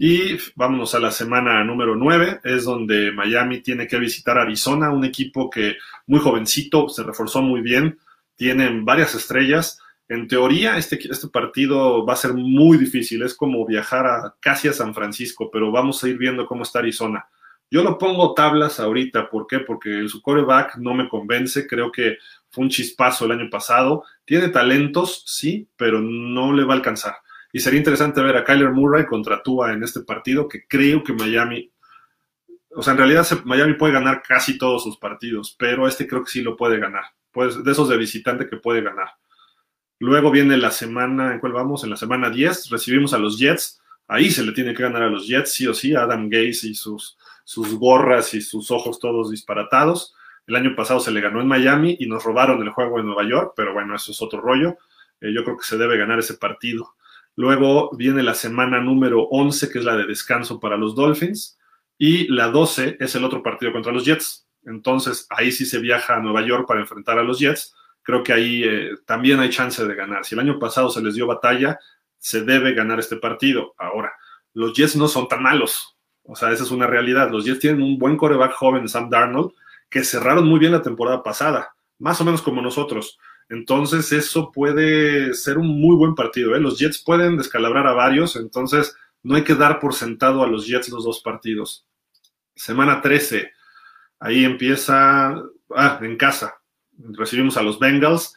[0.00, 5.04] Y vámonos a la semana número 9, es donde Miami tiene que visitar Arizona, un
[5.04, 5.76] equipo que
[6.06, 7.98] muy jovencito, se reforzó muy bien,
[8.36, 9.80] tienen varias estrellas.
[10.08, 14.66] En teoría, este, este partido va a ser muy difícil, es como viajar a, casi
[14.68, 17.26] a San Francisco, pero vamos a ir viendo cómo está Arizona.
[17.70, 19.58] Yo lo pongo tablas ahorita, ¿por qué?
[19.58, 22.16] Porque su coreback no me convence, creo que
[22.48, 27.16] fue un chispazo el año pasado, tiene talentos, sí, pero no le va a alcanzar.
[27.52, 31.12] Y sería interesante ver a Kyler Murray contra Tua en este partido, que creo que
[31.12, 31.70] Miami,
[32.74, 36.30] o sea, en realidad Miami puede ganar casi todos sus partidos, pero este creo que
[36.30, 37.04] sí lo puede ganar.
[37.30, 39.08] Pues de esos de visitante que puede ganar.
[40.00, 41.84] Luego viene la semana, ¿en cuál vamos?
[41.84, 43.80] En la semana 10 recibimos a los Jets.
[44.06, 46.74] Ahí se le tiene que ganar a los Jets, sí o sí, Adam Gaze y
[46.74, 50.14] sus, sus gorras y sus ojos todos disparatados.
[50.46, 53.28] El año pasado se le ganó en Miami y nos robaron el juego en Nueva
[53.28, 54.76] York, pero bueno, eso es otro rollo.
[55.20, 56.94] Eh, yo creo que se debe ganar ese partido.
[57.36, 61.58] Luego viene la semana número 11, que es la de descanso para los Dolphins,
[61.98, 64.48] y la 12 es el otro partido contra los Jets.
[64.64, 67.74] Entonces, ahí sí se viaja a Nueva York para enfrentar a los Jets.
[68.08, 70.24] Creo que ahí eh, también hay chance de ganar.
[70.24, 71.78] Si el año pasado se les dio batalla,
[72.16, 73.74] se debe ganar este partido.
[73.76, 74.10] Ahora,
[74.54, 75.94] los Jets no son tan malos.
[76.22, 77.30] O sea, esa es una realidad.
[77.30, 79.50] Los Jets tienen un buen coreback joven, Sam Darnold,
[79.90, 83.18] que cerraron muy bien la temporada pasada, más o menos como nosotros.
[83.50, 86.56] Entonces, eso puede ser un muy buen partido.
[86.56, 86.60] ¿eh?
[86.60, 90.66] Los Jets pueden descalabrar a varios, entonces no hay que dar por sentado a los
[90.66, 91.86] Jets los dos partidos.
[92.54, 93.52] Semana 13,
[94.18, 95.42] ahí empieza,
[95.76, 96.54] ah, en casa,
[96.98, 98.34] recibimos a los Bengals.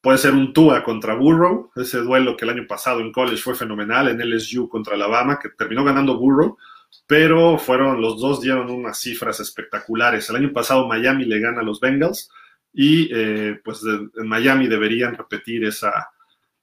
[0.00, 3.54] Puede ser un Tua contra Burrow, ese duelo que el año pasado en college fue
[3.54, 6.58] fenomenal, en LSU contra Alabama, que terminó ganando Burrow,
[7.06, 10.28] pero fueron, los dos dieron unas cifras espectaculares.
[10.28, 12.30] El año pasado Miami le gana a los Bengals,
[12.72, 16.10] y eh, pues en Miami deberían repetir esa,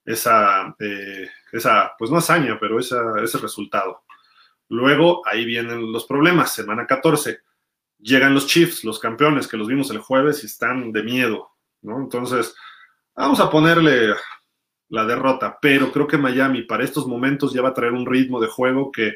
[0.04, 4.02] esa, eh, esa, pues no hazaña, pero esa, ese resultado.
[4.68, 7.40] Luego ahí vienen los problemas, semana 14,
[8.00, 11.50] llegan los Chiefs, los campeones que los vimos el jueves y están de miedo,
[11.82, 11.98] ¿no?
[11.98, 12.54] Entonces,
[13.14, 14.14] vamos a ponerle
[14.88, 18.40] la derrota, pero creo que Miami para estos momentos ya va a traer un ritmo
[18.40, 19.14] de juego que,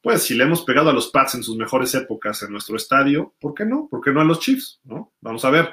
[0.00, 3.34] pues si le hemos pegado a los Pats en sus mejores épocas en nuestro estadio,
[3.38, 3.88] ¿por qué no?
[3.90, 4.80] ¿Por qué no a los Chiefs?
[4.84, 5.12] ¿no?
[5.20, 5.70] Vamos a ver.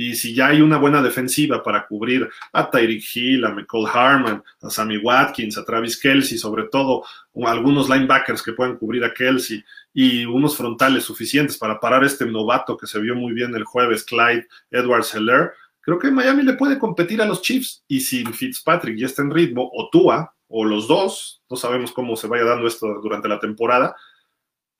[0.00, 4.44] Y si ya hay una buena defensiva para cubrir a Tyreek Hill, a McCall Harman,
[4.62, 7.02] a Sammy Watkins, a Travis Kelsey, sobre todo
[7.44, 12.76] algunos linebackers que puedan cubrir a Kelsey y unos frontales suficientes para parar este novato
[12.76, 16.78] que se vio muy bien el jueves, Clyde Edwards Heller, creo que Miami le puede
[16.78, 17.82] competir a los Chiefs.
[17.88, 22.14] Y si Fitzpatrick ya está en ritmo, o Tua, o los dos, no sabemos cómo
[22.14, 23.96] se vaya dando esto durante la temporada,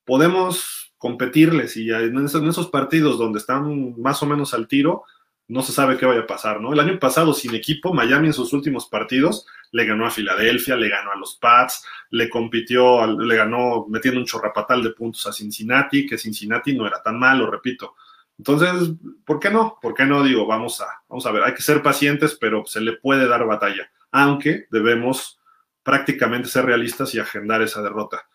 [0.05, 5.03] podemos competirles y en esos, partidos donde están más o menos al tiro,
[5.47, 6.73] no se sabe qué vaya a pasar, ¿no?
[6.73, 10.89] El año pasado, sin equipo, Miami en sus últimos partidos le ganó a Filadelfia, le
[10.89, 16.05] ganó a los Pats, le compitió, le ganó metiendo un chorrapatal de puntos a Cincinnati,
[16.05, 17.95] que Cincinnati no era tan malo, repito.
[18.37, 18.91] Entonces,
[19.25, 19.79] ¿por qué no?
[19.81, 20.21] ¿Por qué no?
[20.21, 23.45] Digo, vamos a, vamos a ver, hay que ser pacientes, pero se le puede dar
[23.45, 25.39] batalla, aunque debemos
[25.81, 28.27] prácticamente ser realistas y agendar esa derrota.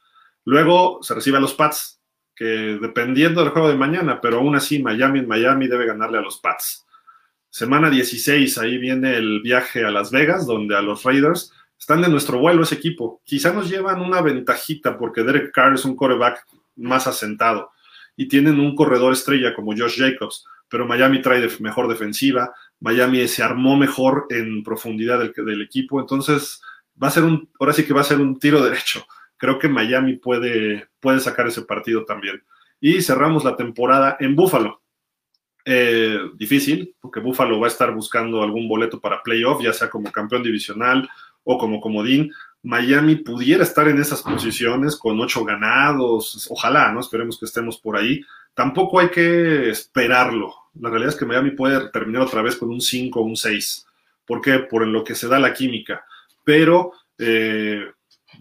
[0.44, 2.00] Luego se recibe a los Pats,
[2.34, 6.22] que dependiendo del juego de mañana, pero aún así Miami en Miami debe ganarle a
[6.22, 6.84] los Pats.
[7.50, 12.08] Semana 16, ahí viene el viaje a Las Vegas, donde a los Raiders están de
[12.08, 13.22] nuestro vuelo ese equipo.
[13.24, 16.44] Quizá nos llevan una ventajita porque Derek Carr es un coreback
[16.76, 17.70] más asentado
[18.16, 23.42] y tienen un corredor estrella como Josh Jacobs, pero Miami trae mejor defensiva, Miami se
[23.42, 26.60] armó mejor en profundidad del, del equipo, entonces
[27.00, 29.06] va a ser un, ahora sí que va a ser un tiro derecho.
[29.44, 32.42] Creo que Miami puede, puede sacar ese partido también.
[32.80, 34.80] Y cerramos la temporada en Buffalo.
[35.66, 40.10] Eh, difícil, porque Buffalo va a estar buscando algún boleto para playoff, ya sea como
[40.10, 41.06] campeón divisional
[41.42, 42.32] o como comodín.
[42.62, 47.00] Miami pudiera estar en esas posiciones con ocho ganados, ojalá, ¿no?
[47.00, 48.22] Esperemos que estemos por ahí.
[48.54, 50.54] Tampoco hay que esperarlo.
[50.80, 53.86] La realidad es que Miami puede terminar otra vez con un 5 o un 6.
[54.24, 54.60] ¿Por qué?
[54.60, 56.02] Por lo que se da la química.
[56.44, 57.84] Pero eh,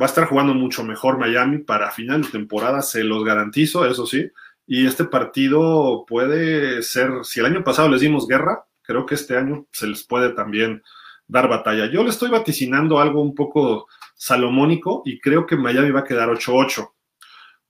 [0.01, 4.05] va a estar jugando mucho mejor Miami para final de temporada, se los garantizo, eso
[4.05, 4.29] sí.
[4.65, 9.37] Y este partido puede ser, si el año pasado les dimos guerra, creo que este
[9.37, 10.81] año se les puede también
[11.27, 11.87] dar batalla.
[11.87, 16.29] Yo le estoy vaticinando algo un poco salomónico y creo que Miami va a quedar
[16.29, 16.91] 8-8,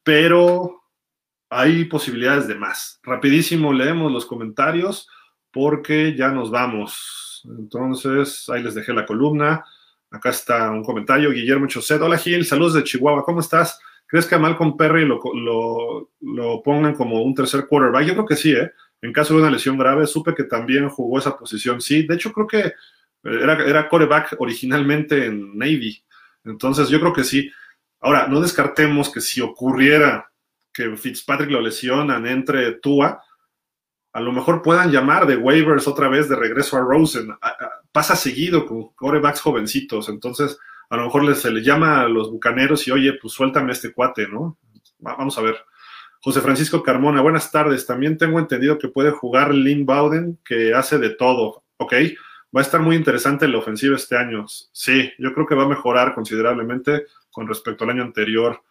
[0.03, 0.83] pero
[1.49, 2.99] hay posibilidades de más.
[3.03, 5.07] Rapidísimo leemos los comentarios
[5.51, 7.43] porque ya nos vamos.
[7.45, 9.63] Entonces, ahí les dejé la columna.
[10.13, 11.99] Acá está un comentario, Guillermo Choset.
[11.99, 13.79] Hola Gil, saludos de Chihuahua, ¿cómo estás?
[14.05, 15.19] ¿Crees que a Malcolm Perry lo,
[16.21, 18.05] lo, pongan como un tercer quarterback?
[18.05, 18.71] Yo creo que sí, ¿eh?
[19.01, 21.81] En caso de una lesión grave, supe que también jugó esa posición.
[21.81, 22.73] Sí, de hecho creo que
[23.23, 26.03] era, era quarterback originalmente en Navy.
[26.45, 27.51] Entonces yo creo que sí.
[27.99, 30.31] Ahora, no descartemos que si ocurriera
[30.71, 33.19] que Fitzpatrick lo lesionan entre Tua,
[34.13, 37.35] a lo mejor puedan llamar de waivers otra vez de regreso a Rosen.
[37.93, 42.87] Pasa seguido con corebacks jovencitos, entonces a lo mejor se le llama a los bucaneros
[42.87, 44.57] y oye, pues suéltame este cuate, ¿no?
[44.99, 45.55] Vamos a ver.
[46.21, 47.85] José Francisco Carmona, buenas tardes.
[47.85, 51.93] También tengo entendido que puede jugar Lynn Bowden, que hace de todo, ¿ok?
[52.55, 54.45] Va a estar muy interesante la ofensiva este año.
[54.47, 58.63] Sí, yo creo que va a mejorar considerablemente con respecto al año anterior.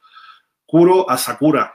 [0.64, 1.74] Kuro Asakura.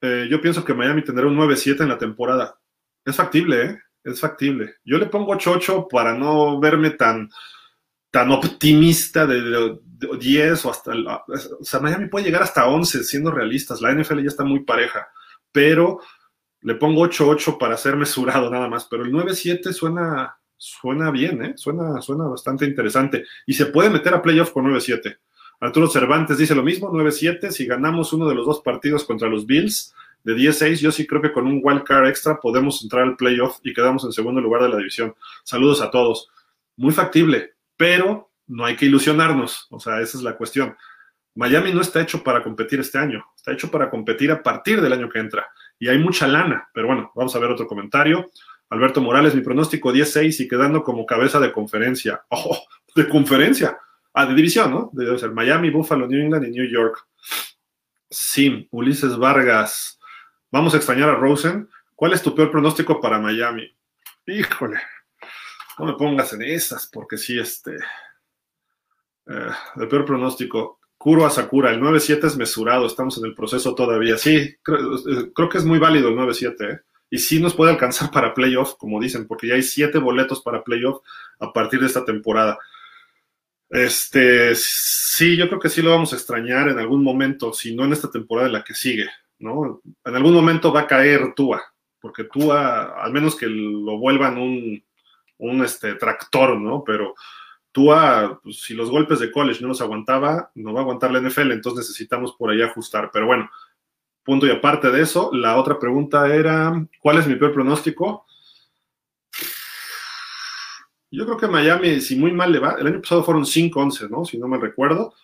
[0.00, 2.58] Eh, yo pienso que Miami tendrá un 9-7 en la temporada.
[3.04, 3.78] Es factible, ¿eh?
[4.06, 4.76] Es factible.
[4.84, 7.28] Yo le pongo 8-8 para no verme tan,
[8.12, 10.92] tan optimista de, 10 o hasta...
[10.92, 13.80] o sea, Miami puede llegar hasta 11 siendo realistas.
[13.80, 15.08] La NFL ya está muy pareja.
[15.50, 15.98] Pero
[16.60, 18.84] le pongo 8-8 para ser mesurado nada más.
[18.84, 21.54] Pero el 9-7 suena, suena bien, ¿eh?
[21.56, 23.24] Suena, suena bastante interesante.
[23.44, 25.18] Y se puede meter a playoff con 9-7.
[25.58, 27.50] Arturo Cervantes dice lo mismo, 9-7.
[27.50, 29.92] Si ganamos uno de los dos partidos contra los Bills,
[30.26, 33.58] de 10-6, yo sí creo que con un wild card extra podemos entrar al playoff
[33.62, 35.14] y quedamos en segundo lugar de la división.
[35.44, 36.28] Saludos a todos.
[36.76, 39.68] Muy factible, pero no hay que ilusionarnos.
[39.70, 40.76] O sea, esa es la cuestión.
[41.36, 44.94] Miami no está hecho para competir este año, está hecho para competir a partir del
[44.94, 45.46] año que entra.
[45.78, 48.28] Y hay mucha lana, pero bueno, vamos a ver otro comentario.
[48.68, 52.24] Alberto Morales, mi pronóstico 10-6 y quedando como cabeza de conferencia.
[52.30, 52.64] ¡Oh!
[52.96, 53.78] De conferencia.
[54.12, 54.90] Ah, de división, ¿no?
[54.92, 57.06] Debe ser Miami, Buffalo, New England y New York.
[58.10, 59.95] Sí, Ulises Vargas.
[60.50, 61.68] Vamos a extrañar a Rosen.
[61.94, 63.74] ¿Cuál es tu peor pronóstico para Miami?
[64.26, 64.78] Híjole,
[65.78, 67.76] no me pongas en esas, porque sí, este.
[69.26, 70.80] Eh, el peor pronóstico.
[70.98, 74.16] Kuro Asakura, el 9-7 es mesurado, estamos en el proceso todavía.
[74.16, 76.80] Sí, creo, eh, que es muy válido el 9-7, ¿eh?
[77.08, 80.64] Y sí nos puede alcanzar para playoff, como dicen, porque ya hay siete boletos para
[80.64, 81.04] playoff
[81.38, 82.58] a partir de esta temporada.
[83.68, 87.84] Este, sí, yo creo que sí lo vamos a extrañar en algún momento, si no
[87.84, 89.06] en esta temporada en la que sigue.
[89.38, 89.82] ¿No?
[90.04, 91.62] En algún momento va a caer Tua,
[92.00, 94.82] porque Tua, al menos que lo vuelvan un,
[95.38, 96.82] un este, tractor, ¿no?
[96.84, 97.14] Pero
[97.72, 101.20] Tua, pues, si los golpes de college no los aguantaba, no va a aguantar la
[101.20, 103.10] NFL, entonces necesitamos por ahí ajustar.
[103.12, 103.50] Pero bueno,
[104.22, 108.26] punto y aparte de eso, la otra pregunta era, ¿cuál es mi peor pronóstico?
[111.10, 114.24] Yo creo que Miami, si muy mal le va, el año pasado fueron 5-11, ¿no?
[114.24, 115.14] Si no me recuerdo.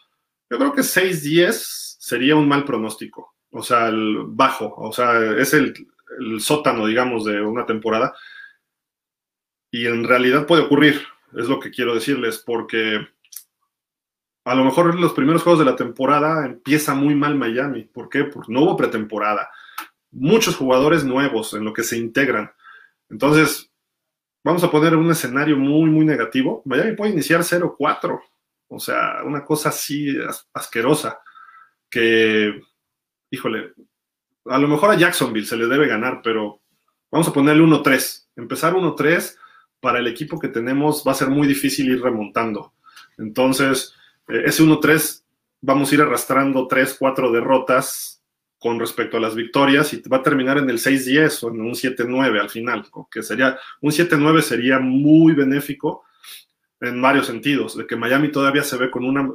[0.48, 1.50] Yo creo que 6-10
[1.98, 5.74] sería un mal pronóstico o sea, el bajo, o sea, es el,
[6.40, 8.14] sótano, digamos, de una temporada.
[9.70, 11.02] Y en realidad puede ocurrir,
[11.34, 13.06] es lo que quiero decirles, porque
[14.44, 17.84] a lo mejor los primeros juegos de la temporada empieza muy mal Miami.
[17.84, 18.24] ¿Por qué?
[18.24, 19.50] Porque no hubo pretemporada.
[20.10, 22.52] Muchos jugadores nuevos en lo que se integran.
[23.08, 23.70] Entonces,
[24.44, 26.62] vamos a poner un escenario muy, muy negativo.
[26.64, 28.20] Miami puede iniciar 0-4.
[28.68, 30.14] O sea, una cosa así
[30.52, 31.20] asquerosa.
[31.88, 32.60] Que
[33.32, 33.72] híjole,
[34.44, 36.60] a lo mejor a Jacksonville se le debe ganar, pero
[37.10, 38.26] vamos a ponerle 1-3.
[38.36, 39.36] Empezar 1-3
[39.80, 42.74] para el equipo que tenemos va a ser muy difícil ir remontando.
[43.16, 43.94] Entonces,
[44.28, 45.24] eh, ese 1-3
[45.62, 48.22] vamos a ir arrastrando 3, 4 derrotas
[48.58, 51.72] con respecto a las victorias y va a terminar en el 6-10 o en un
[51.72, 56.04] 7-9 al final, que sería un 7-9 sería muy benéfico
[56.80, 59.28] en varios sentidos, de que Miami todavía se ve con una,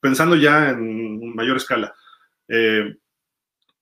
[0.00, 1.94] pensando ya en mayor escala,
[2.48, 2.96] eh,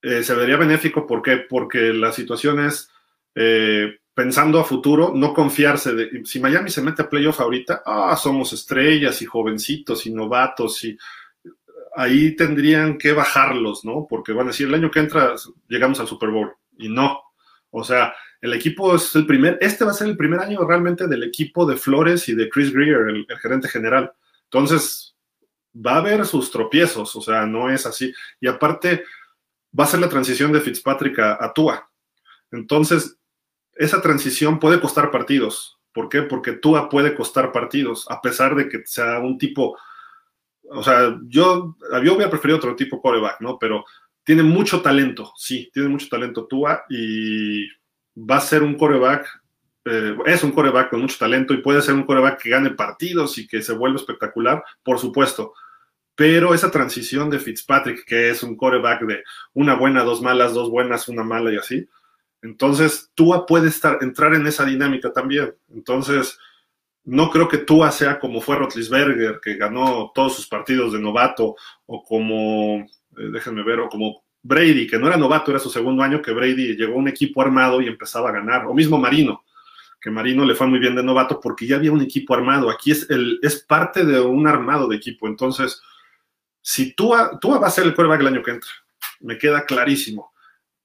[0.02, 1.06] eh, se vería benéfico.
[1.06, 1.38] ¿Por qué?
[1.48, 2.90] Porque la situación es,
[3.34, 8.16] eh, pensando a futuro, no confiarse de, si Miami se mete a playoff ahorita, ah,
[8.16, 10.96] somos estrellas y jovencitos y novatos y
[11.96, 14.06] ahí tendrían que bajarlos, ¿no?
[14.08, 15.34] Porque van a decir, el año que entra
[15.68, 17.20] llegamos al Super Bowl y no.
[17.70, 21.06] O sea, el equipo es el primer, este va a ser el primer año realmente
[21.06, 24.12] del equipo de Flores y de Chris Greer, el, el gerente general.
[24.44, 25.14] Entonces,
[25.74, 28.12] va a haber sus tropiezos, o sea, no es así.
[28.40, 29.04] Y aparte,
[29.78, 31.90] va a ser la transición de Fitzpatrick a, Tua.
[32.50, 33.18] Entonces,
[33.74, 35.78] esa transición puede costar partidos.
[35.92, 36.22] ¿Por qué?
[36.22, 39.76] Porque Tua puede costar partidos, a pesar de que sea un tipo,
[40.62, 43.58] o sea, yo, yo hubiera preferido otro tipo coreback, ¿no?
[43.58, 43.84] Pero
[44.24, 47.66] tiene mucho talento, sí, tiene mucho talento Tua y
[48.16, 49.26] va a ser un coreback,
[49.84, 53.38] eh, es un coreback con mucho talento y puede ser un coreback que gane partidos
[53.38, 55.54] y que se vuelva espectacular, por supuesto.
[56.20, 60.68] Pero esa transición de Fitzpatrick, que es un coreback de una buena, dos malas, dos
[60.68, 61.88] buenas, una mala y así,
[62.42, 65.54] entonces Tua puede estar, entrar en esa dinámica también.
[65.72, 66.38] Entonces,
[67.04, 71.56] no creo que Tua sea como fue Rotlisberger, que ganó todos sus partidos de novato,
[71.86, 72.80] o como,
[73.16, 76.32] eh, déjenme ver, o como Brady, que no era novato, era su segundo año, que
[76.32, 79.42] Brady llegó a un equipo armado y empezaba a ganar, o mismo Marino,
[79.98, 82.68] que Marino le fue muy bien de novato porque ya había un equipo armado.
[82.68, 85.26] Aquí es, el, es parte de un armado de equipo.
[85.26, 85.80] Entonces,
[86.62, 88.70] si Tua, Tua va a ser el quarterback el año que entra,
[89.20, 90.32] me queda clarísimo.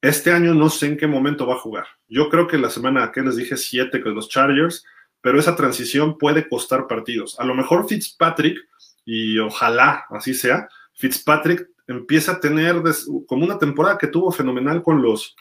[0.01, 1.87] Este año no sé en qué momento va a jugar.
[2.07, 4.85] Yo creo que la semana que les dije siete con los Chargers,
[5.21, 7.39] pero esa transición puede costar partidos.
[7.39, 8.59] A lo mejor Fitzpatrick,
[9.05, 12.81] y ojalá así sea, Fitzpatrick empieza a tener
[13.27, 15.35] como una temporada que tuvo fenomenal con los,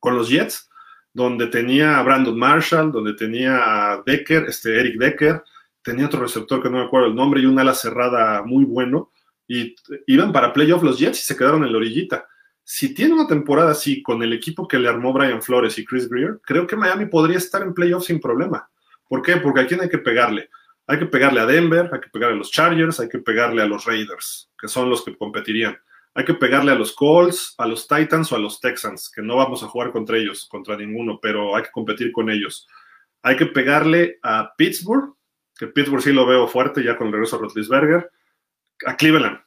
[0.00, 0.68] con los Jets,
[1.14, 5.42] donde tenía a Brandon Marshall, donde tenía a Decker, este Eric Decker,
[5.82, 9.11] tenía otro receptor que no me acuerdo el nombre y un ala cerrada muy bueno,
[9.52, 9.74] y
[10.06, 12.26] iban para playoff los Jets y se quedaron en la orillita.
[12.64, 16.08] Si tiene una temporada así con el equipo que le armó Brian Flores y Chris
[16.08, 18.70] Greer, creo que Miami podría estar en playoff sin problema.
[19.06, 19.36] ¿Por qué?
[19.36, 20.48] Porque a quién hay que pegarle.
[20.86, 23.66] Hay que pegarle a Denver, hay que pegarle a los Chargers, hay que pegarle a
[23.66, 25.78] los Raiders, que son los que competirían.
[26.14, 29.36] Hay que pegarle a los Colts, a los Titans o a los Texans, que no
[29.36, 32.66] vamos a jugar contra ellos, contra ninguno, pero hay que competir con ellos.
[33.20, 35.14] Hay que pegarle a Pittsburgh,
[35.58, 38.10] que Pittsburgh sí lo veo fuerte ya con el regreso a Rotlisberger,
[38.86, 39.40] a Cleveland.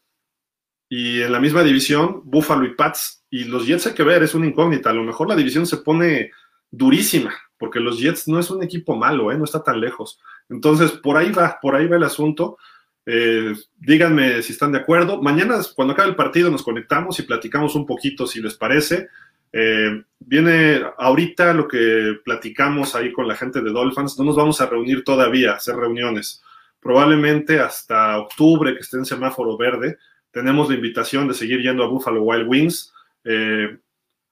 [0.89, 3.25] Y en la misma división, Buffalo y Pats.
[3.29, 4.91] Y los Jets hay que ver, es una incógnita.
[4.91, 6.31] A lo mejor la división se pone
[6.71, 9.38] durísima, porque los Jets no es un equipo malo, ¿eh?
[9.38, 10.19] no está tan lejos.
[10.49, 12.57] Entonces, por ahí va, por ahí va el asunto.
[13.05, 15.21] Eh, díganme si están de acuerdo.
[15.21, 19.09] Mañana, cuando acabe el partido, nos conectamos y platicamos un poquito, si les parece.
[19.51, 24.17] Eh, viene ahorita lo que platicamos ahí con la gente de Dolphins.
[24.17, 26.43] No nos vamos a reunir todavía, hacer reuniones.
[26.86, 29.97] Probablemente hasta octubre, que esté en semáforo verde,
[30.29, 32.93] tenemos la invitación de seguir yendo a Buffalo Wild Wings.
[33.23, 33.79] Eh,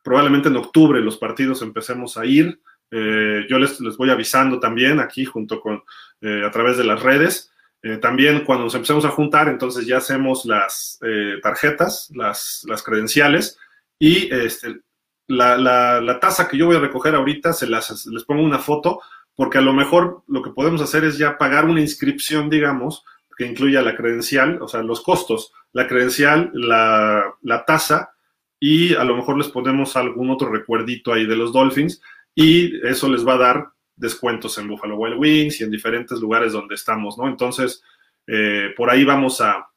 [0.03, 2.59] probablemente en octubre los partidos empecemos a ir.
[2.91, 5.81] yo les, les, voy avisando también aquí junto con
[6.21, 7.51] a través de las redes.
[7.85, 12.83] Eh, también cuando nos empecemos a juntar, entonces ya hacemos las eh, tarjetas, las, las,
[12.83, 13.57] credenciales
[13.97, 14.79] y este,
[15.27, 18.59] la, la, la, taza que yo voy a recoger ahorita, se las, les pongo una
[18.59, 19.01] foto,
[19.35, 23.03] porque a lo mejor lo que podemos hacer es ya pagar una inscripción, digamos,
[23.37, 28.13] que incluya la credencial, o sea, los costos, la credencial, la, la taza
[28.59, 32.01] y a lo mejor les ponemos algún otro recuerdito ahí de los Dolphins
[32.35, 36.53] y eso les va a dar descuentos en Buffalo Wild Wings y en diferentes lugares
[36.53, 37.27] donde estamos, ¿no?
[37.27, 37.83] Entonces,
[38.27, 39.67] eh, por ahí vamos a,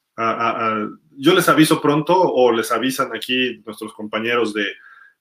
[1.19, 4.67] Yo les aviso pronto o les avisan aquí nuestros compañeros de,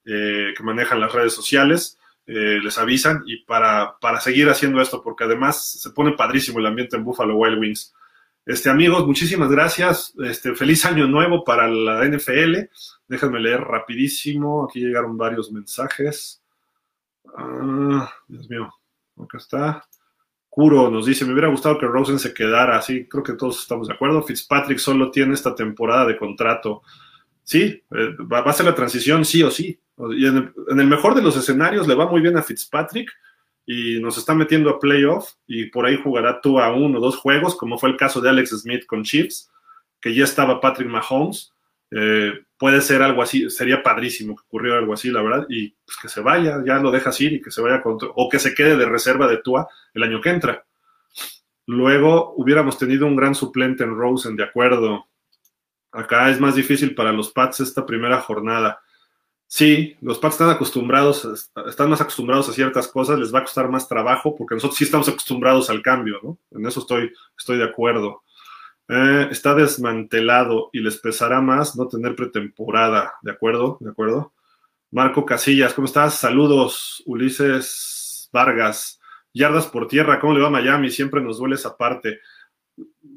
[0.05, 1.97] eh, que manejan las redes sociales,
[2.28, 6.65] eh, les avisan y para, para seguir haciendo esto, porque además se pone padrísimo el
[6.65, 7.93] ambiente en Buffalo Wild Wings.
[8.45, 10.13] Este, amigos, muchísimas gracias.
[10.23, 12.69] Este, feliz año nuevo para la NFL.
[13.07, 14.65] Déjenme leer rapidísimo.
[14.65, 16.43] Aquí llegaron varios mensajes.
[17.36, 18.71] Ah, Dios mío.
[19.17, 19.84] Acá está.
[20.49, 23.89] Curo nos dice, me hubiera gustado que Rosen se quedara así, creo que todos estamos
[23.89, 24.23] de acuerdo.
[24.23, 26.82] Fitzpatrick solo tiene esta temporada de contrato.
[27.45, 29.79] Sí, eh, va, a ser la transición sí o sí.
[30.17, 33.09] Y en el, mejor de los escenarios le va muy bien a Fitzpatrick
[33.65, 37.17] y nos está metiendo a playoff y por ahí jugará tú a uno o dos
[37.17, 39.49] juegos, como fue el caso de Alex Smith con Chiefs,
[40.01, 41.53] que ya estaba Patrick Mahomes.
[41.91, 45.97] Eh, puede ser algo así, sería padrísimo que ocurriera algo así, la verdad, y pues
[46.01, 48.55] que se vaya, ya lo dejas ir y que se vaya contra, o que se
[48.55, 50.65] quede de reserva de Tua el año que entra.
[51.67, 55.07] Luego hubiéramos tenido un gran suplente en Rosen, de acuerdo.
[55.95, 58.81] Acá es más difícil para los Pats esta primera jornada.
[59.47, 63.69] Sí, los Pats están acostumbrados, están más acostumbrados a ciertas cosas, les va a costar
[63.69, 66.39] más trabajo, porque nosotros sí estamos acostumbrados al cambio, ¿no?
[66.51, 68.23] En eso estoy, estoy de acuerdo.
[68.87, 73.13] Eh, está desmantelado y les pesará más no tener pretemporada.
[73.21, 73.77] ¿De acuerdo?
[73.79, 74.33] ¿De acuerdo?
[74.91, 76.15] Marco Casillas, ¿cómo estás?
[76.15, 78.99] Saludos, Ulises Vargas,
[79.33, 80.89] yardas por tierra, ¿cómo le va a Miami?
[80.89, 82.19] Siempre nos duele esa parte.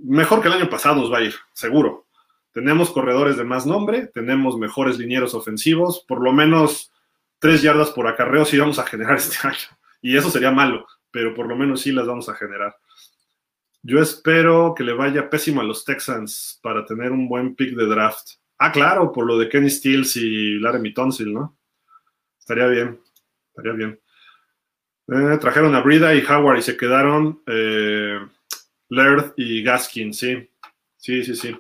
[0.05, 2.08] Mejor que el año pasado nos va a ir, seguro.
[2.53, 6.93] Tenemos corredores de más nombre, tenemos mejores linieros ofensivos, por lo menos
[7.39, 9.79] tres yardas por acarreo sí vamos a generar este año.
[10.01, 12.77] Y eso sería malo, pero por lo menos sí las vamos a generar.
[13.83, 17.87] Yo espero que le vaya pésimo a los Texans para tener un buen pick de
[17.87, 18.33] draft.
[18.59, 21.57] Ah, claro, por lo de Kenny Stills y Laramie Tonsil, ¿no?
[22.39, 23.01] Estaría bien,
[23.51, 24.01] estaría bien.
[25.09, 28.19] Eh, trajeron a Brida y Howard y se quedaron eh,
[28.89, 30.51] Laird y Gaskin, sí.
[30.97, 31.57] Sí, sí, sí.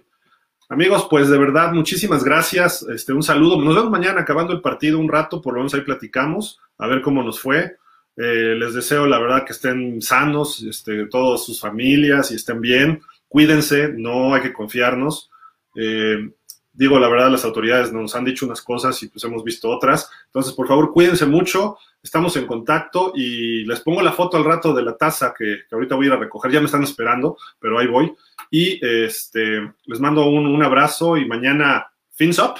[0.71, 2.83] Amigos, pues de verdad, muchísimas gracias.
[2.83, 3.59] Este, un saludo.
[3.59, 7.01] Nos vemos mañana acabando el partido un rato, por lo menos ahí platicamos, a ver
[7.01, 7.79] cómo nos fue.
[8.17, 13.01] Eh, les deseo, la verdad, que estén sanos, este, todas sus familias y estén bien.
[13.29, 15.31] Cuídense, no hay que confiarnos.
[15.75, 16.33] Eh,
[16.71, 20.11] digo, la verdad, las autoridades nos han dicho unas cosas y pues hemos visto otras.
[20.27, 21.79] Entonces, por favor, cuídense mucho.
[22.03, 25.97] Estamos en contacto y les pongo la foto al rato de la taza que, ahorita
[25.97, 26.53] voy a ir a recoger.
[26.53, 28.15] Ya me están esperando, pero ahí voy.
[28.51, 32.55] Y este, les mando un, abrazo y mañana, fins up,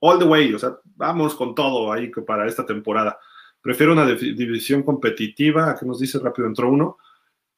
[0.00, 0.54] all the way.
[0.54, 3.18] O sea, vamos con todo ahí para esta temporada.
[3.60, 6.98] Prefiero una división competitiva, que nos dice rápido entró uno,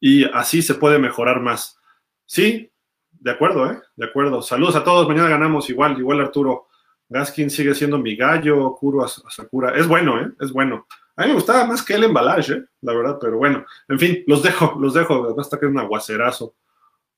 [0.01, 1.79] y así se puede mejorar más.
[2.25, 2.71] Sí,
[3.11, 3.81] de acuerdo, ¿eh?
[3.97, 4.43] De acuerdo.
[4.43, 6.68] Saludos a todos, mañana ganamos igual, igual Arturo.
[7.09, 9.77] Gaskin sigue siendo mi gallo, Kuro Sakura.
[9.77, 10.31] Es bueno, ¿eh?
[10.41, 10.87] Es bueno.
[11.17, 12.65] A mí me gustaba más que el embalaje, ¿eh?
[12.83, 13.65] la verdad, pero bueno.
[13.89, 15.35] En fin, los dejo, los dejo.
[15.35, 16.55] Basta que es un aguacerazo.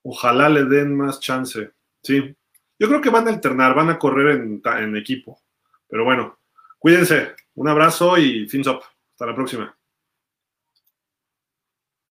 [0.03, 1.72] Ojalá le den más chance.
[2.03, 2.34] Sí.
[2.78, 5.41] Yo creo que van a alternar, van a correr en, en equipo.
[5.88, 6.38] Pero bueno,
[6.78, 7.34] cuídense.
[7.55, 8.80] Un abrazo y fins up.
[9.12, 9.76] Hasta la próxima.